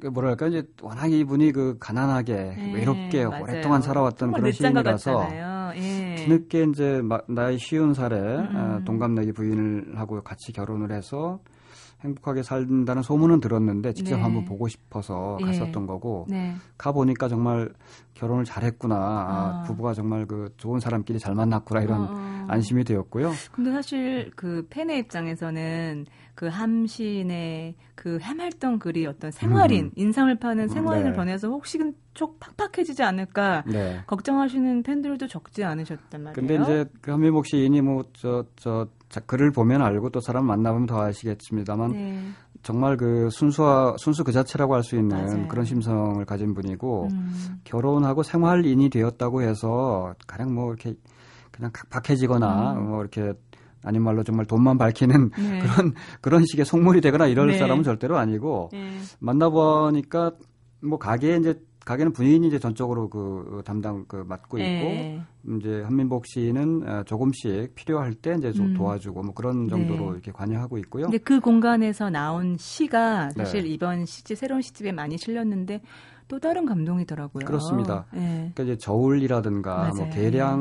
[0.00, 3.42] 그 뭐랄까 이제 워낙 이분이 그 가난하게 네, 외롭게 맞아요.
[3.42, 5.28] 오랫동안 살아왔던 그런 시인이라서
[5.76, 6.14] 예.
[6.16, 8.56] 뒤늦게 이제 나이 쉬운 살에 음.
[8.56, 11.40] 어, 동갑내기 부인을 하고 같이 결혼을 해서
[12.02, 14.22] 행복하게 살다는 소문은 들었는데 직접 네.
[14.22, 15.44] 한번 보고 싶어서 예.
[15.44, 16.54] 갔었던 거고 네.
[16.78, 17.70] 가 보니까 정말
[18.14, 19.62] 결혼을 잘했구나 아.
[19.66, 22.46] 부부가 정말 그 좋은 사람끼리 잘 만났구나 이런 어.
[22.48, 23.32] 안심이 되었고요.
[23.52, 26.06] 근데 사실 그 팬의 입장에서는
[26.40, 29.90] 그 함신의 그 해맑던 글이 어떤 생활인 음.
[29.94, 31.16] 인상을 파는 생활인을 네.
[31.16, 31.78] 변해서 혹시
[32.14, 34.00] 좀 팍팍해지지 않을까 네.
[34.06, 36.32] 걱정하시는 팬들도 적지 않으셨단 말이에요.
[36.34, 38.46] 근데 이제 그 한민복 시인이 뭐 저
[39.10, 42.22] 저 글을 보면 알고 또 사람 만나보면 더 아시겠습니다만 네.
[42.62, 45.48] 정말 그 순수와 순수 그 자체라고 할 수 있는 맞아요.
[45.48, 47.60] 그런 심성을 가진 분이고 음.
[47.64, 50.94] 결혼하고 생활인이 되었다고 해서 가령 뭐 이렇게
[51.50, 52.88] 그냥 각박해지거나 음.
[52.88, 53.34] 뭐 이렇게
[53.82, 55.58] 아닌 말로 정말 돈만 밝히는 네.
[55.60, 57.58] 그런 그런 식의 속물이 되거나 이럴 네.
[57.58, 58.90] 사람은 절대로 아니고 네.
[59.18, 60.32] 만나보니까
[60.82, 65.24] 뭐 가게에 이제 가게는 부인이 이제 전적으로 그 담당 그 맡고 네.
[65.42, 68.74] 있고 이제 한민복 씨는 어, 조금씩 필요할 때 이제 음.
[68.74, 70.10] 도와주고 뭐 그런 정도로 네.
[70.12, 71.04] 이렇게 관여하고 있고요.
[71.04, 73.70] 근데 그 공간에서 나온 시가 사실 네.
[73.70, 75.80] 이번 시집 새로운 시집에 많이 실렸는데
[76.30, 77.44] 또 다른 감동이더라고요.
[77.44, 78.06] 그렇습니다.
[78.12, 78.52] 네.
[78.54, 79.94] 그러니까 이제 저울이라든가 뭐 맞아요.
[79.96, 80.58] 뭐 계량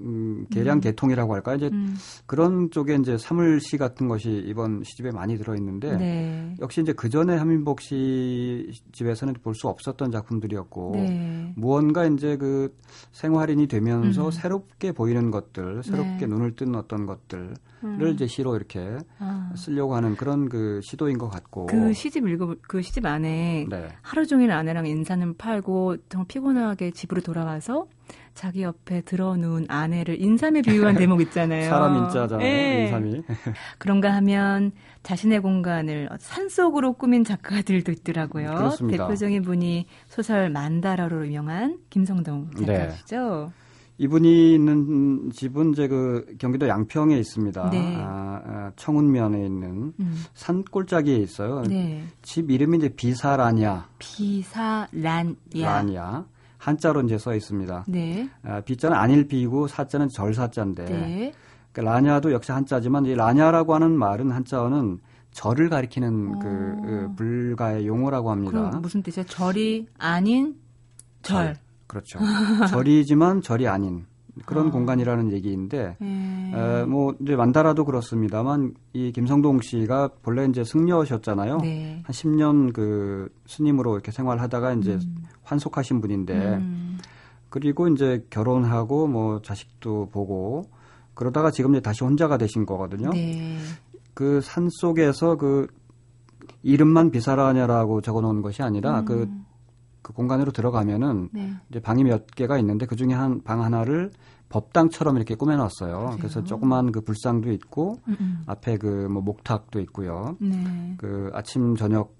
[0.00, 0.80] 음, 계량 음.
[0.80, 1.94] 계통이라고 할까 이제 음.
[2.26, 6.56] 그런 쪽에 이제 사물시 같은 것이 이번 시집에 많이 들어 있는데 네.
[6.60, 11.52] 역시 이제 그 전에 한민복 씨 집에서는 볼 수 없었던 작품들이었고 네.
[11.54, 12.76] 무언가 이제 그
[13.12, 14.30] 생활인이 되면서 음.
[14.32, 16.26] 새롭게 보이는 것들, 새롭게 네.
[16.26, 17.98] 눈을 뜬 어떤 것들 음.
[17.98, 19.52] 를 이제 시로 이렇게 아.
[19.56, 23.88] 쓰려고 하는 그런 그 시도인 것 같고 그 시집 읽어 그 시집 안에 네.
[24.02, 27.86] 하루 종일 아내랑 인사는 팔고 정말 피곤하게 집으로 돌아와서
[28.34, 31.68] 자기 옆에 들어놓은 아내를 인삼에 비유한 대목 있잖아요.
[31.70, 32.38] 사람 인자잖아요.
[32.38, 32.84] 네.
[32.84, 33.22] 인삼이.
[33.78, 34.72] 그런가 하면
[35.02, 38.54] 자신의 공간을 산속으로 꾸민 작가들도 있더라고요.
[38.54, 39.06] 그렇습니다.
[39.06, 42.66] 대표적인 분이 소설 만다라로 유명한 김성동 네.
[42.66, 43.52] 작가시죠.
[43.54, 43.63] 네.
[43.98, 47.70] 이분이 있는 집은 이제 그 경기도 양평에 있습니다.
[47.70, 47.96] 네.
[47.98, 50.24] 아, 아, 청운면에 있는 음.
[50.34, 51.62] 산골짜기에 있어요.
[51.62, 52.04] 네.
[52.22, 53.88] 집 이름이 이제 비사라냐.
[53.98, 55.34] 비사란야.
[55.54, 56.26] 라냐.
[56.58, 57.84] 한자로 이제 써 있습니다.
[57.86, 58.28] 네.
[58.42, 60.84] 아, 비자는 아닐 비고 사자는 절사자인데.
[60.86, 61.32] 네.
[61.72, 64.98] 그 라냐도 역시 한자지만 이 라냐라고 하는 말은 한자어는
[65.32, 66.48] 절을 가리키는 그,
[66.82, 68.78] 그 불가의 용어라고 합니다.
[68.80, 69.26] 무슨 뜻이에요?
[69.26, 70.56] 절이 아닌
[71.22, 71.54] 절.
[71.54, 71.63] 절.
[71.94, 72.18] 그렇죠.
[72.68, 74.04] 절이지만 절이 아닌
[74.46, 74.70] 그런 아.
[74.70, 76.52] 공간이라는 얘기인데, 음.
[76.54, 81.58] 에, 뭐 이제 만다라도 그렇습니다만 이 김성동 씨가 본래 이제 승려셨잖아요.
[81.58, 82.02] 네.
[82.04, 85.24] 한 10년 그 스님으로 이렇게 생활하다가 이제 음.
[85.44, 86.98] 환속하신 분인데, 음.
[87.48, 90.64] 그리고 이제 결혼하고 뭐 자식도 보고
[91.14, 93.10] 그러다가 지금 이제 다시 혼자가 되신 거거든요.
[93.10, 93.56] 네.
[94.14, 95.68] 그 산 속에서 그
[96.62, 99.43] 이름만 비사라냐라고 적어놓은 것이 아니라 그 음.
[100.04, 101.52] 그 공간으로 들어가면은 네.
[101.70, 104.12] 이제 방이 몇 개가 있는데 그 중에 한 방 하나를
[104.50, 105.96] 법당처럼 이렇게 꾸며놨어요.
[105.96, 106.16] 그래요?
[106.18, 108.44] 그래서 조그만 그 불상도 있고 음음.
[108.46, 110.36] 앞에 그 뭐 목탁도 있고요.
[110.40, 110.94] 네.
[110.98, 112.14] 그 아침 저녁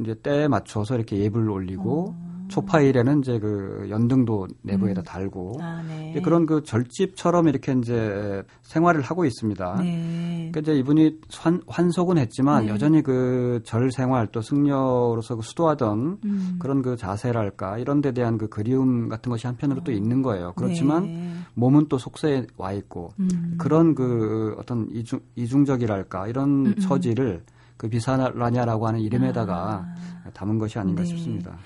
[0.00, 2.35] 이제 때에 맞춰서 이렇게 예불 올리고 어.
[2.48, 5.04] 초파일에는 이제 그 연등도 내부에다 음.
[5.04, 6.20] 달고 아, 네.
[6.22, 9.80] 그런 그 절집처럼 이렇게 이제 생활을 하고 있습니다.
[9.82, 10.50] 네.
[10.52, 12.72] 그러니까 이제 이분이 환, 환속은 했지만 네.
[12.72, 16.56] 여전히 그 절 생활 또 승려로서 그 수도하던 음.
[16.58, 19.84] 그런 그 자세랄까 이런 데 대한 그 그리움 같은 것이 한편으로 어.
[19.84, 20.52] 또 있는 거예요.
[20.56, 21.32] 그렇지만 네.
[21.54, 23.56] 몸은 또 속세에 와 있고 음.
[23.58, 26.74] 그런 그 어떤 이중 이중적이랄까 이런 음, 음.
[26.76, 27.42] 처지를
[27.76, 29.84] 그 비사라냐라고 하는 이름에다가
[30.24, 30.30] 아.
[30.32, 31.08] 담은 것이 아닌가 네.
[31.08, 31.56] 싶습니다.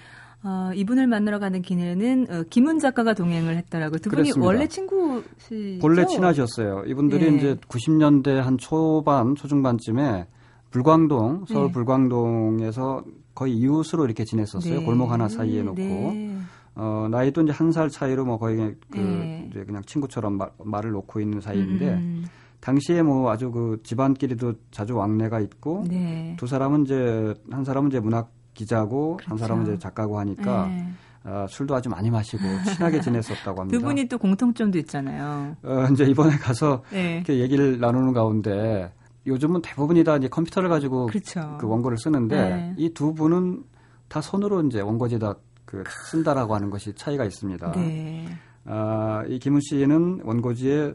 [0.43, 3.99] 어, 이분을 만나러 가는 기내는 어, 김은 작가가 동행을 했더라고요.
[3.99, 4.47] 두 분이 그랬습니다.
[4.47, 5.81] 원래 친구시죠?
[5.81, 6.85] 본래 친하셨어요.
[6.87, 7.37] 이분들이 네.
[7.37, 10.27] 이제 90년대 한 초반, 초중반쯤에
[10.71, 11.73] 불광동, 서울 네.
[11.73, 14.81] 불광동에서 거의 이웃으로 이렇게 지냈었어요.
[14.81, 14.85] 네.
[14.85, 15.75] 골목 하나 사이에 놓고.
[15.83, 16.37] 네.
[16.77, 19.49] 어, 나이도 이제 한 살 차이로 뭐 거의 그 네.
[19.51, 22.25] 이제 그냥 친구처럼 말, 말을 놓고 있는 사이인데 음.
[22.61, 26.37] 당시에 뭐 아주 그 집안끼리도 자주 왕래가 있고 네.
[26.39, 29.31] 두 사람은 이제 한 사람은 이제 문학 기자고 그렇죠.
[29.31, 30.87] 한 사람은 이제 작가고 하니까 네.
[31.25, 32.43] 어, 술도 아주 많이 마시고
[32.75, 33.79] 친하게 지냈었다고 합니다.
[33.79, 35.57] 두 분이 또 공통점도 있잖아요.
[35.63, 37.17] 어, 이제 이번에 가서 네.
[37.17, 38.93] 이렇게 얘기를 나누는 가운데
[39.27, 41.59] 요즘은 대부분이 다 이제 컴퓨터를 가지고 그렇죠.
[41.61, 42.75] 그 원고를 쓰는데 네.
[42.79, 43.65] 이두 분은
[44.09, 45.35] 다 손으로 이제 원고지다
[45.65, 47.73] 그 쓴다라고 하는 것이 차이가 있습니다.
[47.73, 48.27] 네.
[48.65, 50.95] 아, 이 김은 씨는 원고지에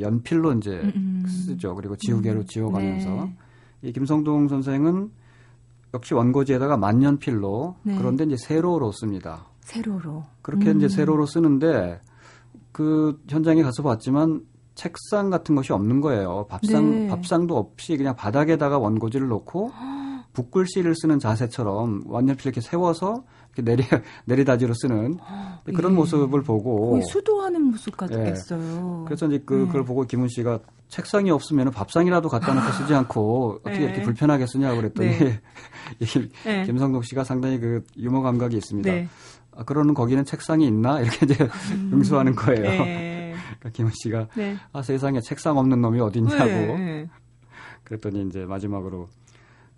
[0.00, 1.24] 연필로 이제 음, 음.
[1.26, 1.74] 쓰죠.
[1.74, 2.46] 그리고 지우개로 음.
[2.46, 3.36] 지워가면서 네.
[3.82, 5.10] 이 김성동 선생은
[5.94, 7.96] 역시 원고지에다가 만년필로 네.
[7.98, 9.46] 그런데 이제 세로로 씁니다.
[9.60, 10.24] 세로로.
[10.42, 10.76] 그렇게 음.
[10.76, 12.00] 이제 세로로 쓰는데
[12.72, 14.42] 그 현장에 가서 봤지만
[14.74, 16.46] 책상 같은 것이 없는 거예요.
[16.48, 17.08] 밥상 네.
[17.08, 19.72] 밥상도 없이 그냥 바닥에다가 원고지를 놓고
[20.34, 23.82] 붓글씨를 쓰는 자세처럼 완전필 이렇게 세워서 이렇게 내리
[24.26, 25.18] 내리다지로 쓰는
[25.64, 25.96] 그런 예.
[25.96, 29.00] 모습을 보고 수도하는 모습 같겠어요.
[29.00, 29.04] 예.
[29.06, 29.66] 그래서 이제 그, 네.
[29.66, 33.84] 그걸 보고 김은 씨가 책상이 없으면 밥상이라도 갖다 놓고 쓰지 않고 어떻게 네.
[33.84, 35.40] 이렇게 불편하게 쓰냐고 그랬더니 네.
[36.44, 36.64] 네.
[36.64, 38.90] 김성동 씨가 상당히 그 유머 감각이 있습니다.
[38.90, 39.08] 네.
[39.56, 41.90] 아, 그러는 거기는 책상이 있나 이렇게 이제 음.
[41.94, 42.62] 응수하는 거예요.
[42.62, 43.34] 네.
[43.58, 44.56] 그러니까 김은 씨가 네.
[44.72, 47.08] 아 세상에 책상 없는 놈이 어딨냐고.
[47.84, 49.08] 그랬더니 이제 마지막으로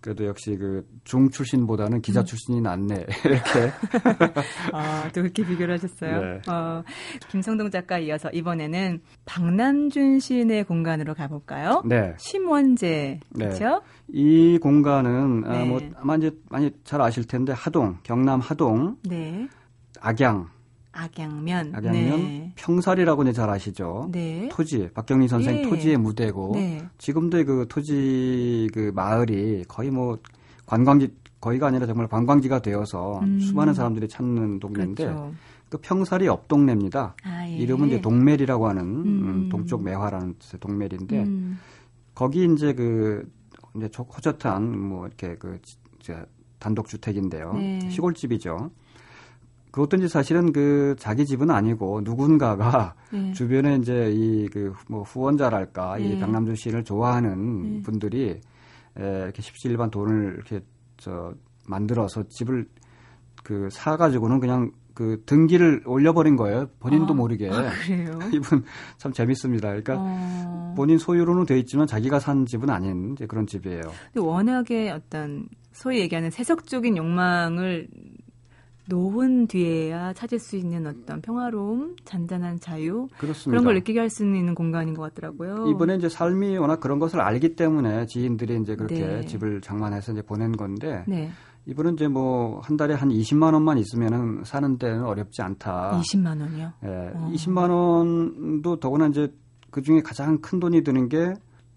[0.00, 2.24] 그래도 역시 그 중 출신보다는 기자 음.
[2.26, 3.72] 출신이 낫네 이렇게.
[4.74, 6.20] 아, 또 그렇게 비교를 하셨어요.
[6.20, 6.52] 네.
[6.52, 6.82] 어,
[7.30, 11.82] 김성동 작가 이어서 이번에는 박남준 시인의 공간으로 가볼까요?
[11.86, 12.14] 네.
[12.18, 13.64] 심원재 그렇죠?
[13.64, 13.80] 네.
[14.08, 15.48] 이 공간은 네.
[15.48, 19.48] 아, 뭐 아마 이제 많이 잘 아실 텐데 하동, 경남 하동, 네.
[20.00, 20.50] 악양.
[20.98, 21.74] 악양면.
[21.74, 22.52] 악양면 네.
[22.56, 24.08] 평살이라고 이제 잘 아시죠.
[24.10, 24.48] 네.
[24.50, 25.62] 토지 박경리 선생 예.
[25.62, 26.84] 토지의 무대고 네.
[26.98, 30.18] 지금도 그 토지 그 마을이 거의 뭐
[30.66, 33.38] 관광지 거의가 아니라 정말 관광지가 되어서 음.
[33.38, 35.32] 수많은 사람들이 찾는 동네인데 그렇죠.
[35.68, 37.14] 그 평살이 옆 동네입니다.
[37.22, 37.56] 아, 예.
[37.56, 39.06] 이름은 이제 동멜이라고 하는 음.
[39.06, 41.58] 음 동쪽 매화라는 뜻의 동멜인데 음.
[42.14, 43.30] 거기 이제 그
[43.76, 45.60] 이제 호젓한 뭐 이렇게 그
[46.58, 47.52] 단독 주택인데요.
[47.52, 47.88] 네.
[47.90, 48.70] 시골집이죠.
[49.70, 53.32] 그것도 이제 사실은 그 자기 집은 아니고 누군가가 네.
[53.32, 56.04] 주변에 이제 이 그 뭐 후원자랄까 네.
[56.04, 57.82] 이 박남준 씨를 좋아하는 네.
[57.82, 58.40] 분들이
[58.98, 60.60] 에, 이렇게 십시일반 돈을 이렇게
[60.96, 61.32] 저
[61.66, 62.66] 만들어서 집을
[63.44, 66.66] 그 사가지고는 그냥 그 등기를 올려버린 거예요.
[66.80, 67.48] 본인도 아, 모르게.
[67.50, 68.18] 아, 그래요?
[68.34, 68.64] 이분
[68.96, 69.68] 참 재밌습니다.
[69.68, 70.74] 그러니까 어...
[70.76, 73.82] 본인 소유로는 돼 있지만 자기가 산 집은 아닌 이제 그런 집이에요.
[74.12, 77.86] 근데 워낙에 어떤 소위 얘기하는 세속적인 욕망을
[78.88, 83.50] 노은 뒤에야 찾을 수 있는 어떤 평화로움, 잔잔한 자유 그렇습니다.
[83.50, 85.66] 그런 걸 느끼게 할 수 있는 공간인 것 같더라고요.
[85.68, 89.20] 이번에 이제 삶이 워낙 그런 것을 알기 때문에 지인들이 이제 그렇게 네.
[89.26, 91.30] 집을 장만해서 이제 보낸 건데 네.
[91.66, 96.00] 이분은 이제 뭐 한 달에 한 20만 원만 있으면은 사는 데는 어렵지 않다.
[96.00, 96.72] 20만 원이요?
[96.84, 96.88] 예.
[97.14, 97.30] 어.
[97.34, 99.30] 20만 원도 더구나 이제
[99.70, 101.34] 그 중에 가장 큰 돈이 드는 게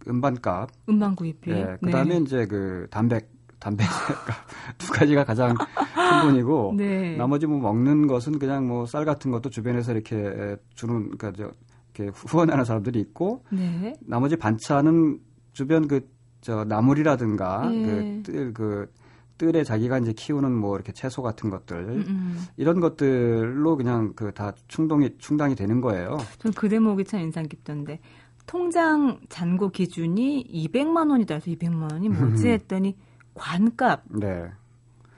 [0.07, 0.69] 음반값.
[0.87, 1.51] 음반 구입비.
[1.51, 1.75] 예.
[1.83, 2.21] 그다음에 네.
[2.21, 3.19] 이제 그 담배
[3.61, 3.85] 담배
[4.77, 7.15] 두 가지가 가장 큰 돈이고 네.
[7.15, 11.51] 나머지 뭐 먹는 것은 그냥 뭐 쌀 같은 것도 주변에서 이렇게 주는 그러니까 저
[11.93, 13.93] 이렇게 후원하는 사람들이 있고 네.
[14.01, 15.19] 나머지 반찬은
[15.53, 16.01] 주변 그
[16.41, 18.21] 저 나물이라든가 네.
[18.23, 18.91] 그뜰그 그
[19.37, 22.03] 뜰에 자기가 이제 키우는 뭐 이렇게 채소 같은 것들 음음.
[22.07, 22.45] 음.
[22.57, 26.17] 이런 것들로 그냥 그 다 충동이 충당이 되는 거예요.
[26.39, 27.99] 전 그 대목이 참 인상 깊던데
[28.47, 32.09] 통장 잔고 기준이 200만 원이다 해서 200만 원이
[32.41, 32.97] 뭐지 했더니
[33.41, 34.03] 관값.
[34.09, 34.51] 네.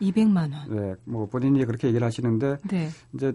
[0.01, 0.75] 200만 원.
[0.75, 0.95] 네.
[1.03, 2.89] 뭐 본인이 그렇게 얘기를 하시는데 네.
[3.13, 3.33] 이제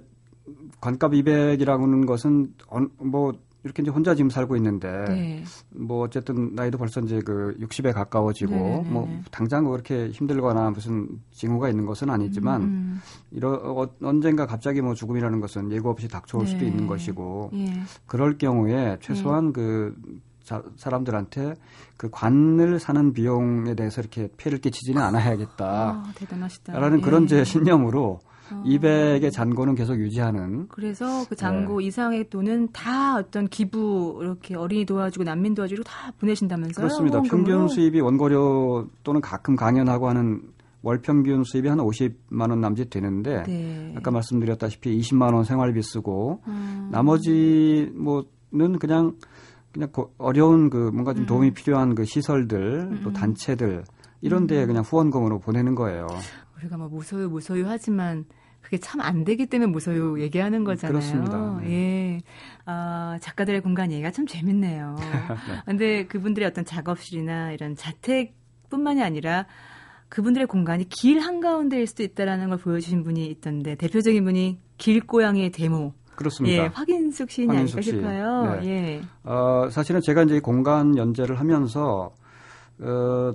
[0.81, 2.55] 관값 200이라고는 것은
[2.97, 3.33] 뭐
[3.65, 5.45] 이렇게 이제 혼자 지금 살고 있는데 네.
[5.71, 9.21] 뭐 어쨌든 나이도 벌써 이제 그 60에 가까워지고 네, 네, 뭐 네.
[9.31, 12.67] 당장 뭐 그렇게 힘들거나 무슨 징후가 있는 것은 아니지만 음.
[12.67, 13.01] 음.
[13.31, 16.69] 이러 어, 언젠가 갑자기 뭐 죽음이라는 것은 예고 없이 닥쳐올 수도 네.
[16.69, 17.73] 있는 것이고 예.
[18.07, 19.53] 그럴 경우에 최소한 예.
[19.53, 20.28] 그 자,
[20.77, 21.55] 사람들한테
[21.97, 25.67] 그 관을 사는 비용에 대해서 이렇게 피해를 끼치지는 않아야겠다.
[25.67, 26.79] 아, 대단하시다.
[26.79, 27.03] 라는 예.
[27.03, 28.63] 그런 제 신념으로 어.
[28.65, 30.69] 200의 잔고는 계속 유지하는.
[30.69, 31.87] 그래서 그 잔고 네.
[31.87, 36.87] 이상의 돈은 다 어떤 기부 이렇게 어린이 도와주고 난민 도와주고 다 보내신다면서요?
[36.87, 37.21] 그렇습니다.
[37.23, 40.41] 평균 수입이 원고료 또는 가끔 강연하고 하는
[40.83, 43.95] 월 평균 수입이 한 50만 원 남짓 되는데 네.
[43.97, 46.89] 아까 말씀드렸다시피 20만 원 생활비 쓰고 음.
[46.93, 49.17] 나머지 뭐는 그냥
[49.73, 51.55] 그냥 어려운 그 뭔가 좀 도움이 음.
[51.55, 53.01] 필요한 그 시설들 음.
[53.05, 53.85] 또 단체들
[54.21, 54.69] 이런 데에 음.
[54.69, 56.07] 그냥 후원금으로 보내는 거예요.
[56.59, 58.25] 우리가 뭐 무소유 무소유 하지만
[58.61, 60.99] 그게 참 안 되기 때문에 무소유 얘기하는 거잖아요.
[60.99, 61.61] 그렇습니다.
[61.63, 61.71] 네.
[61.71, 62.21] 예.
[62.67, 64.97] 아, 작가들의 공간 얘기가 참 재밌네요.
[64.99, 65.63] 네.
[65.65, 69.47] 근데 그분들의 어떤 작업실이나 이런 자택뿐만이 아니라
[70.09, 75.93] 그분들의 공간이 길 한가운데일 수도 있다라는 걸 보여주신 분이 있던데 대표적인 분이 길고양이의 데모.
[76.19, 76.65] 그렇습니다.
[76.65, 78.61] 예, 확인숙 시인이 아닐까 싶어요.
[78.61, 78.67] 네.
[78.67, 79.03] 예.
[79.23, 82.11] 어, 사실은 제가 이제 공간 연재를 하면서
[82.81, 83.33] 어,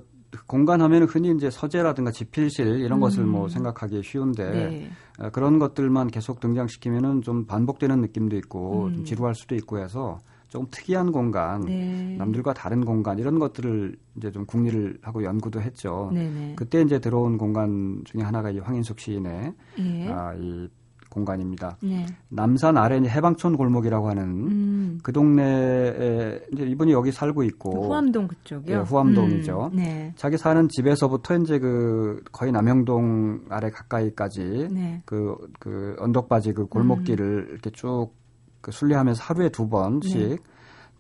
[0.48, 3.00] 공간 하면 흔히 이제 서재라든가 집필실 이런 음.
[3.00, 4.89] 것을 뭐 생각하기 쉬운데 네.
[5.17, 8.96] 어, 그런 것들만 계속 등장시키면은 좀 반복되는 느낌도 있고 음.
[8.96, 10.19] 좀 지루할 수도 있고 해서
[10.50, 12.15] 조금 특이한 공간, 네.
[12.17, 16.12] 남들과 다른 공간 이런 것들을 이제 좀 궁리를 하고 연구도 했죠.
[16.13, 16.56] 네네.
[16.58, 20.08] 그때 이제 들어온 공간 중에 하나가 이 황인숙 시인의 예.
[20.10, 20.67] 아, 이
[21.13, 21.78] 공간입니다.
[21.82, 22.06] 네.
[22.30, 24.99] 남산 아래 해방촌 골목이라고 하는 음.
[25.04, 28.78] 그 동네에 이제 이분이 여기 살고 있고 후암동 그쪽이요.
[28.78, 29.69] 네, 후암동이죠.
[29.71, 29.78] 음.
[29.78, 30.13] 네.
[30.17, 35.02] 자기 사는 집에서부터 이제 그 거의 남영동 아래 가까이까지 네.
[35.06, 37.52] 그, 그 언덕바지 그 골목길을 음.
[37.52, 38.23] 이렇게 쭉
[38.63, 40.38] 그 순례하면서 하루에 두 번씩 네.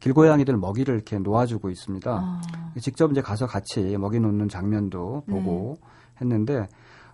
[0.01, 2.11] 길고양이들 먹이를 이렇게 놓아주고 있습니다.
[2.11, 2.41] 아.
[2.79, 5.87] 직접 이제 가서 같이 먹이 놓는 장면도 보고 네.
[6.21, 6.67] 했는데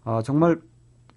[0.03, 0.59] 어, 정말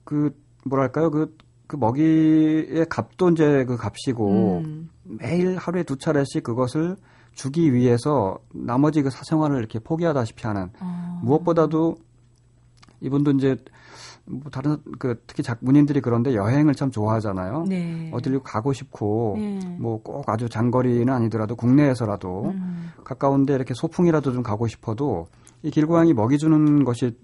[0.04, 1.34] 그 뭐랄까요 그
[1.72, 4.90] 그 먹이의 값도 이제 그 값이고 음.
[5.04, 6.96] 매일 하루에 두 차례씩 그것을
[7.32, 11.20] 주기 위해서 나머지 그 사생활을 이렇게 포기하다시피 하는 어.
[11.24, 11.96] 무엇보다도
[13.00, 13.56] 이분도 이제
[14.26, 17.64] 뭐 다른 그 특히 작문인들이 그런데 여행을 참 좋아하잖아요.
[17.66, 18.10] 네.
[18.12, 19.58] 어디를 가고 싶고 네.
[19.80, 22.90] 뭐꼭 아주 장거리는 아니더라도 국내에서라도 음.
[23.02, 25.26] 가까운데 이렇게 소풍이라도 좀 가고 싶어도
[25.62, 27.16] 이 길고양이 먹이 주는 것이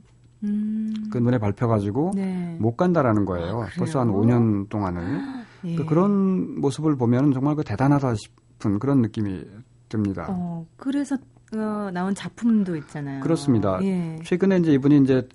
[0.44, 0.94] 음.
[1.12, 2.56] 그 눈에 밟혀가지고 네.
[2.60, 3.62] 못 간다라는 거예요.
[3.62, 5.20] 아, 벌써 한 5년 동안을.
[5.64, 5.74] 예.
[5.74, 9.44] 그 그런 모습을 보면 정말 그 대단하다 싶은 그런 느낌이
[9.88, 10.26] 듭니다.
[10.28, 11.16] 어, 그래서
[11.54, 13.20] 어, 나온 작품도 있잖아요.
[13.20, 13.78] 그렇습니다.
[13.82, 14.18] 예.
[14.22, 15.26] 최근에 이제 이분이 이제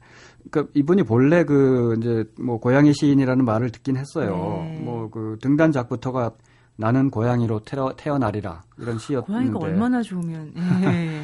[0.51, 4.61] 그 이분이 본래 그 이제 뭐 고양이 시인이라는 말을 듣긴 했어요.
[4.63, 4.79] 네.
[4.83, 6.31] 뭐그 등단작부터가
[6.75, 11.21] 나는 고양이로 태어, 태어나리라 이런 시였는데 고양이가 얼마나 좋으면 예.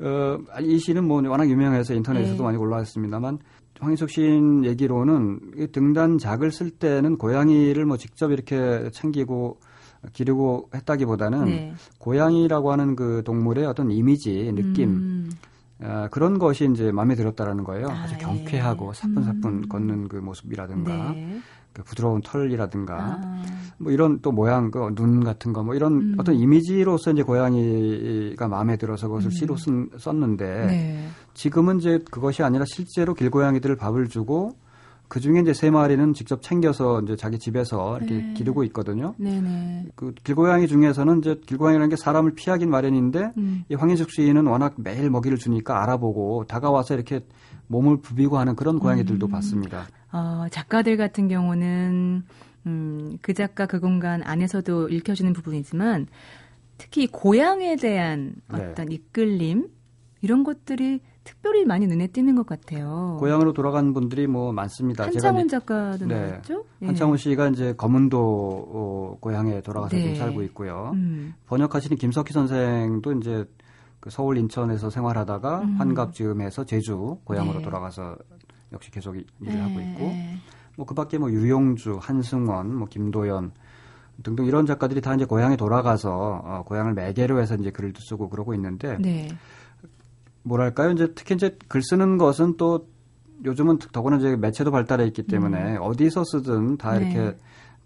[0.00, 2.42] 어, 이 시는 뭐 워낙 유명해서 인터넷에서도 네.
[2.42, 3.38] 많이 올라왔습니다만
[3.78, 9.58] 황희석 시인 얘기로는 등단작을 쓸 때는 고양이를 뭐 직접 이렇게 챙기고
[10.12, 11.74] 기르고 했다기보다는 네.
[11.98, 15.30] 고양이라고 하는 그 동물의 어떤 이미지, 느낌 음.
[15.82, 17.88] 어, 그런 것이 이제 마음에 들었다라는 거예요.
[17.88, 18.18] 아, 주 예.
[18.18, 19.68] 경쾌하고 사뿐사뿐 음.
[19.68, 21.40] 걷는 그 모습이라든가 네.
[21.72, 23.42] 그 부드러운 털이라든가 아.
[23.78, 26.16] 뭐 이런 또 모양 그 눈 같은 거 뭐 이런 음.
[26.18, 29.30] 어떤 이미지로서 이제 고양이가 마음에 들어서 그것을 음.
[29.30, 31.08] 시로 쓴, 썼는데 네.
[31.34, 34.52] 지금은 이제 그것이 아니라 실제로 길고양이들을 밥을 주고
[35.08, 38.34] 그 중에 이제 세 마리는 직접 챙겨서 이제 자기 집에서 이렇게 네.
[38.34, 39.14] 기르고 있거든요.
[39.18, 39.86] 네네.
[39.96, 43.64] 그 길고양이 중에서는 이제 길고양이라는 게 사람을 피하긴 마련인데 음.
[43.68, 47.24] 이 황인숙 시인은 워낙 매일 먹이를 주니까 알아보고 다가와서 이렇게
[47.70, 49.30] 몸을 부비고 하는 그런 고양이들도 음.
[49.30, 49.86] 봤습니다.
[50.12, 52.24] 어, 작가들 같은 경우는
[52.66, 56.08] 음, 그 작가 그 공간 안에서도 읽혀지는 부분이지만
[56.78, 58.70] 특히 고향에 대한 네.
[58.70, 58.96] 어떤 네.
[58.96, 59.68] 이끌림
[60.20, 63.18] 이런 것들이 특별히 많이 눈에 띄는 것 같아요.
[63.20, 65.04] 고향으로 돌아간 분들이 뭐 많습니다.
[65.04, 66.26] 한창훈 작가도 네.
[66.26, 66.64] 나왔죠?
[66.82, 66.86] 예.
[66.86, 70.16] 한창훈 씨가 이제 검은도 어, 고향에 돌아가서 네.
[70.16, 70.90] 살고 있고요.
[70.94, 71.34] 음.
[71.46, 73.44] 번역하시는 김석희 선생도 이제
[74.00, 75.74] 그 서울 인천에서 생활하다가 음.
[75.76, 77.62] 환갑지음해서 제주 고향으로 네.
[77.62, 78.16] 돌아가서
[78.72, 79.60] 역시 계속 일을 네.
[79.60, 80.12] 하고 있고
[80.76, 83.52] 뭐 그밖에 뭐 유용주, 한승원, 뭐 김도연
[84.22, 88.54] 등등 이런 작가들이 다 이제 고향에 돌아가서 어, 고향을 매개로 해서 이제 글도 쓰고 그러고
[88.54, 89.28] 있는데 네.
[90.42, 92.88] 뭐랄까요 이제 특히 이제 글 쓰는 것은 또
[93.44, 95.82] 요즘은 더구나 이제 매체도 발달해 있기 때문에 음.
[95.82, 97.10] 어디서 쓰든 다 네.
[97.10, 97.36] 이렇게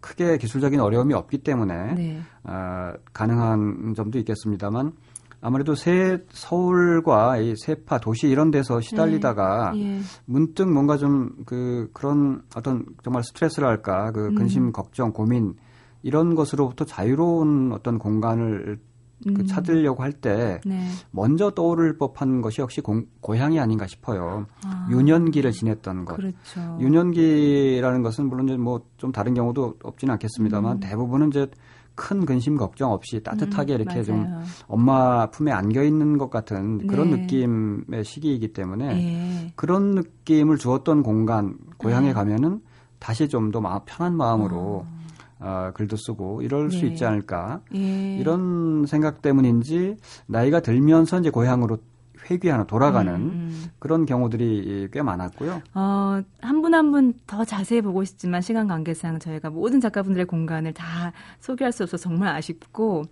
[0.01, 2.21] 크게 기술적인 어려움이 없기 때문에 네.
[2.45, 4.93] 어, 가능한 점도 있겠습니다만
[5.45, 9.99] 아무래도 새 서울과 이 세파 도시 이런 데서 시달리다가 네.
[9.99, 10.01] 예.
[10.25, 14.35] 문득 뭔가 좀 그 그런 어떤 정말 스트레스랄까 그 음.
[14.35, 14.73] 근심 음.
[14.73, 15.55] 걱정 고민
[16.03, 18.79] 이런 것으로부터 자유로운 어떤 공간을
[19.23, 19.47] 그 음.
[19.47, 20.89] 찾으려고 할때 네.
[21.11, 24.47] 먼저 떠오를 법한 것이 역시 공, 고향이 아닌가 싶어요.
[24.65, 24.89] 아.
[24.91, 26.17] 유년기를 지냈던 것.
[26.17, 26.79] 그렇죠.
[26.81, 30.81] 유년기라는 것은 물론 이제 뭐 좀 다른 경우도 없지는 않겠습니다만 음.
[30.81, 31.47] 대부분은 이제
[31.95, 34.05] 큰 근심 걱정 없이 따뜻하게 음, 이렇게 맞아요.
[34.05, 34.27] 좀
[34.67, 37.17] 엄마 품에 안겨 있는 것 같은 그런 네.
[37.19, 39.53] 느낌의 시기이기 때문에 네.
[39.57, 42.13] 그런 느낌을 주었던 공간 고향에 네.
[42.13, 42.61] 가면은
[42.99, 45.05] 다시 좀 더 편한 마음으로 어.
[45.41, 46.87] 어, 글도 쓰고 이럴 수 네.
[46.89, 48.17] 있지 않을까 예.
[48.17, 51.79] 이런 생각 때문인지 나이가 들면서 이제 고향으로
[52.31, 53.21] 회귀하는 돌아가는 음,
[53.53, 53.65] 음.
[53.79, 55.63] 그런 경우들이 꽤 많았고요.
[55.75, 60.73] 어, 한 분 한 분 더 자세히 보고 싶지만 시간 관계상 저희가 모든 작가분들의 공간을
[60.73, 63.05] 다 소개할 수 없어서 정말 아쉽고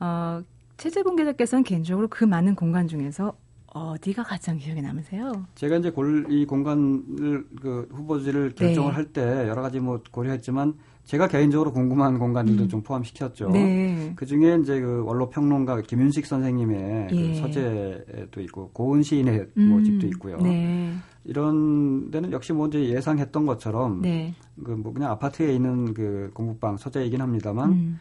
[0.00, 0.42] 어,
[0.76, 3.34] 최재봉 기자께서는 개인적으로 그 많은 공간 중에서
[3.72, 5.46] 어디가 가장 기억에 남으세요?
[5.54, 8.94] 제가 이제 골, 이 공간을 그 후보지를 결정을 네.
[8.96, 10.74] 할때 여러 가지 뭐 고려했지만
[11.10, 12.68] 제가 개인적으로 궁금한 공간들도 음.
[12.68, 13.50] 좀 포함시켰죠.
[13.50, 14.12] 네.
[14.14, 17.32] 그 중에 이제 그 원로 평론가 김윤식 선생님의 그 예.
[17.32, 19.68] 그 서재도 있고 고은 시인의 뭐 음.
[19.70, 20.36] 뭐 집도 있고요.
[20.36, 20.94] 네.
[21.24, 24.36] 이런 데는 역시 뭐 이제 예상했던 것처럼 네.
[24.62, 28.00] 그뭐 그냥 아파트에 있는 그 공부방 서재이긴 합니다만 음.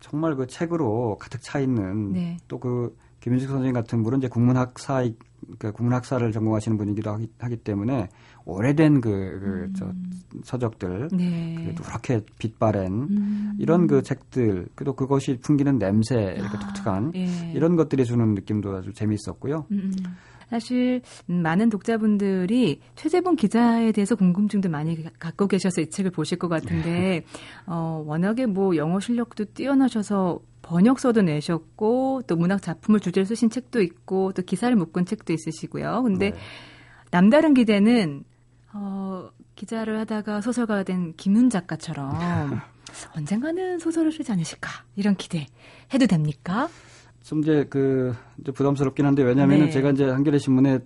[0.00, 2.38] 정말 그 책으로 가득 차 있는 네.
[2.48, 5.02] 또그 김윤식 선생님 같은 분은 이제 국문학사
[5.58, 8.08] 그 국문학사를 전공하시는 분이기도 하기, 하기 때문에
[8.44, 9.72] 오래된 그, 그 음.
[9.76, 9.92] 저,
[10.44, 11.54] 서적들, 네.
[11.56, 13.54] 그 누렇게 빛바랜 음.
[13.58, 17.52] 이런 그 책들, 그리고 그것이 풍기는 냄새 이렇게 아, 독특한 예.
[17.54, 19.66] 이런 것들이 주는 느낌도 아주 재미있었고요.
[19.70, 19.78] 음.
[19.78, 19.92] 음.
[20.52, 26.90] 사실 많은 독자분들이 최재봉 기자에 대해서 궁금증도 많이 갖고 계셔서 이 책을 보실 것 같은데
[26.90, 27.24] 네.
[27.66, 34.32] 어, 워낙에 뭐 영어 실력도 뛰어나셔서 번역서도 내셨고 또 문학 작품을 주제로 쓰신 책도 있고
[34.32, 36.02] 또 기사를 묶은 책도 있으시고요.
[36.04, 36.38] 근데 네.
[37.10, 38.24] 남다른 기대는
[38.72, 42.12] 어, 기자를 하다가 소설가가 된 김윤 작가처럼
[43.16, 45.46] 언젠가는 소설을 쓰지 않으실까 이런 기대
[45.92, 46.68] 해도 됩니까?
[47.22, 49.70] 좀 이제 그 이제 부담스럽긴 한데 왜냐하면 네.
[49.70, 50.80] 제가 이제 한겨레 신문에 어,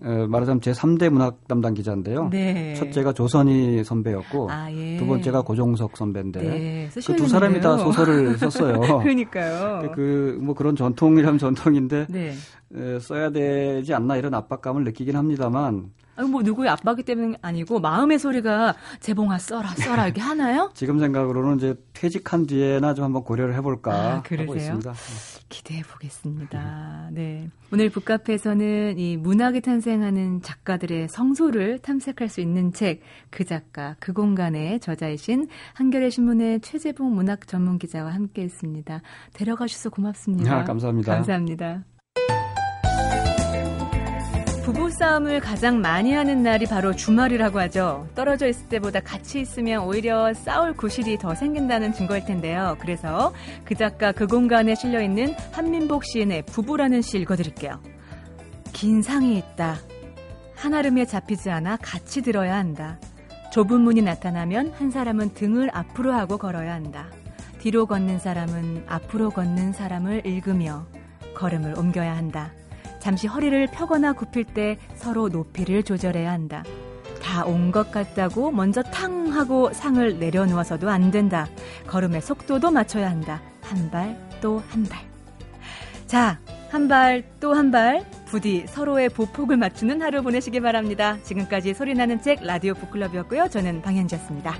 [0.00, 2.28] 말하자면 제 3대 문학 담당 기자인데요.
[2.30, 2.74] 네.
[2.74, 4.96] 첫째가 조선희 선배였고 아, 예.
[4.96, 8.80] 두 번째가 고종석 선배인데 네, 그두 사람이 다 소설을 썼어요.
[9.02, 9.90] 그러니까요.
[9.94, 12.32] 그 뭐 그런 전통이라면 전통인데 네.
[12.74, 15.90] 에, 써야 되지 않나 이런 압박감을 느끼긴 합니다만
[16.26, 20.70] 뭐 누구의 압박이 때문에 아니고 마음의 소리가 재봉아 써라 써라 이렇게 하나요?
[20.74, 24.94] 지금 생각으로는 이제 퇴직한 뒤에나 좀 한번 고려를 해볼까 아, 하고 있습니다.
[25.48, 27.08] 기대해 보겠습니다.
[27.12, 34.12] 네 오늘 북카페에서는 이 문학이 탄생하는 작가들의 성소를 탐색할 수 있는 책 그 작가 그
[34.12, 39.02] 공간의 저자이신 한겨레 신문의 최재봉 문학 전문 기자와 함께했습니다.
[39.34, 40.58] 데려가셔서 고맙습니다.
[40.58, 41.14] 아, 감사합니다.
[41.14, 41.97] 감사합니다.
[44.78, 48.08] 부부싸움을 가장 많이 하는 날이 바로 주말이라고 하죠.
[48.14, 52.76] 떨어져 있을 때보다 같이 있으면 오히려 싸울 구실이 더 생긴다는 증거일 텐데요.
[52.78, 53.32] 그래서
[53.64, 57.80] 그 작가 그 공간에 실려 있는 한민복 시인의 부부라는 시 읽어드릴게요.
[58.72, 59.76] 긴 상이 있다.
[60.54, 63.00] 한아름에 잡히지 않아 같이 들어야 한다.
[63.52, 67.06] 좁은 문이 나타나면 한 사람은 등을 앞으로 하고 걸어야 한다.
[67.58, 70.86] 뒤로 걷는 사람은 앞으로 걷는 사람을 읽으며
[71.34, 72.52] 걸음을 옮겨야 한다.
[73.00, 76.62] 잠시 허리를 펴거나 굽힐 때 서로 높이를 조절해야 한다.
[77.22, 81.46] 다 온 것 같다고 먼저 탕 하고 상을 내려놓아서도 안 된다.
[81.86, 83.40] 걸음의 속도도 맞춰야 한다.
[83.62, 85.00] 한 발 또 한 발.
[86.06, 86.38] 자,
[86.70, 88.04] 한 발 또 한 발.
[88.26, 91.16] 부디 서로의 보폭을 맞추는 하루 보내시기 바랍니다.
[91.22, 93.48] 지금까지 소리나는 책 라디오 북클럽이었고요.
[93.48, 94.54] 저는 방현지였습니다.